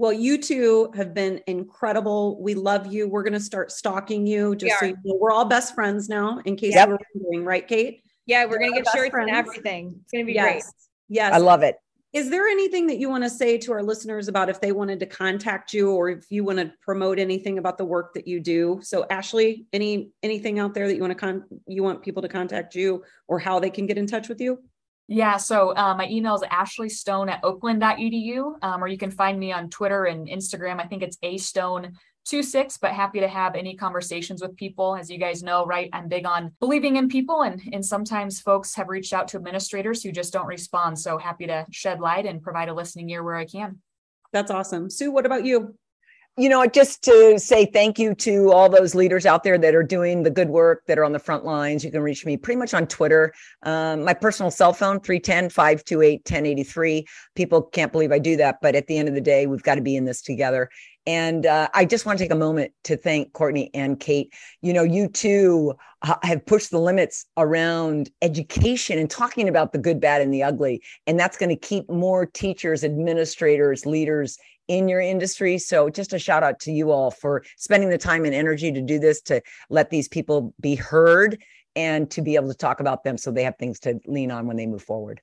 [0.00, 2.40] Well, you two have been incredible.
[2.40, 3.06] We love you.
[3.06, 4.56] We're going to start stalking you.
[4.56, 6.88] Just so We you know, we're all best friends now, in case Yep.
[6.88, 8.02] you were wondering, right, Kate?
[8.24, 9.28] Yeah, we're We're going to get shirts friends.
[9.28, 10.00] and everything.
[10.02, 10.54] It's going to be great.
[10.54, 10.72] Yes.
[11.10, 11.34] Yes.
[11.34, 11.76] I love it.
[12.14, 15.00] Is there anything that you want to say to our listeners about if they wanted
[15.00, 18.40] to contact you or if you want to promote anything about the work that you
[18.40, 18.80] do?
[18.82, 22.28] So Ashley, any anything out there that you want to con you want people to
[22.28, 24.62] contact you or how they can get in touch with you?
[25.12, 29.50] Yeah, so uh, my email is ashley.stone at oakland.edu, um, or you can find me
[29.50, 30.80] on Twitter and Instagram.
[30.80, 31.94] I think it's a stone
[32.28, 34.94] 26, but happy to have any conversations with people.
[34.94, 38.76] As you guys know, right, I'm big on believing in people, and, and sometimes folks
[38.76, 40.96] have reached out to administrators who just don't respond.
[40.96, 43.80] So happy to shed light and provide a listening ear where I can.
[44.32, 44.90] That's awesome.
[44.90, 45.74] Sue, what about you?
[46.40, 49.82] You know, just to say thank you to all those leaders out there that are
[49.82, 51.84] doing the good work, that are on the front lines.
[51.84, 53.34] You can reach me pretty much on Twitter.
[53.62, 57.06] Um, my personal cell phone, 310 528 1083.
[57.34, 58.56] People can't believe I do that.
[58.62, 60.70] But at the end of the day, we've got to be in this together.
[61.06, 64.32] And uh, I just want to take a moment to thank Courtney and Kate.
[64.62, 65.74] You know, you two
[66.22, 70.82] have pushed the limits around education and talking about the good, bad, and the ugly.
[71.06, 74.38] And that's going to keep more teachers, administrators, leaders
[74.70, 75.58] in your industry.
[75.58, 78.80] So just a shout out to you all for spending the time and energy to
[78.80, 81.42] do this, to let these people be heard
[81.74, 84.46] and to be able to talk about them so they have things to lean on
[84.46, 85.20] when they move forward.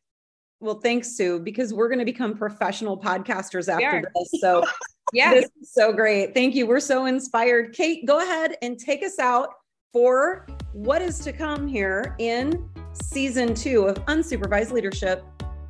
[0.60, 4.42] Well, thanks, Sue, because we're going to become professional podcasters after this.
[4.42, 4.66] So
[5.14, 5.34] Yeah.
[5.34, 6.34] this is so great.
[6.34, 6.68] Thank you.
[6.68, 7.74] We're so inspired.
[7.74, 9.52] Kate, go ahead and take us out
[9.94, 15.24] for what is to come here in season two of Unsupervised Leadership.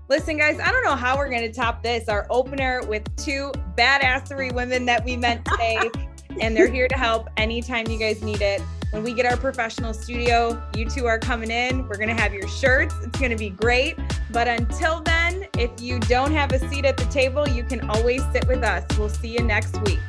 [0.09, 2.07] Listen, guys, I don't know how we're going to top this.
[2.07, 5.89] Our opener with two badassery women that we met today,
[6.41, 8.61] and they're here to help anytime you guys need it.
[8.91, 11.85] When we get our professional studio, you two are coming in.
[11.89, 12.95] We're going to have your shirts.
[13.03, 13.97] It's going to be great.
[14.31, 18.23] But until then, if you don't have a seat at the table, you can always
[18.31, 18.85] sit with us.
[18.97, 19.99] We'll see you next week.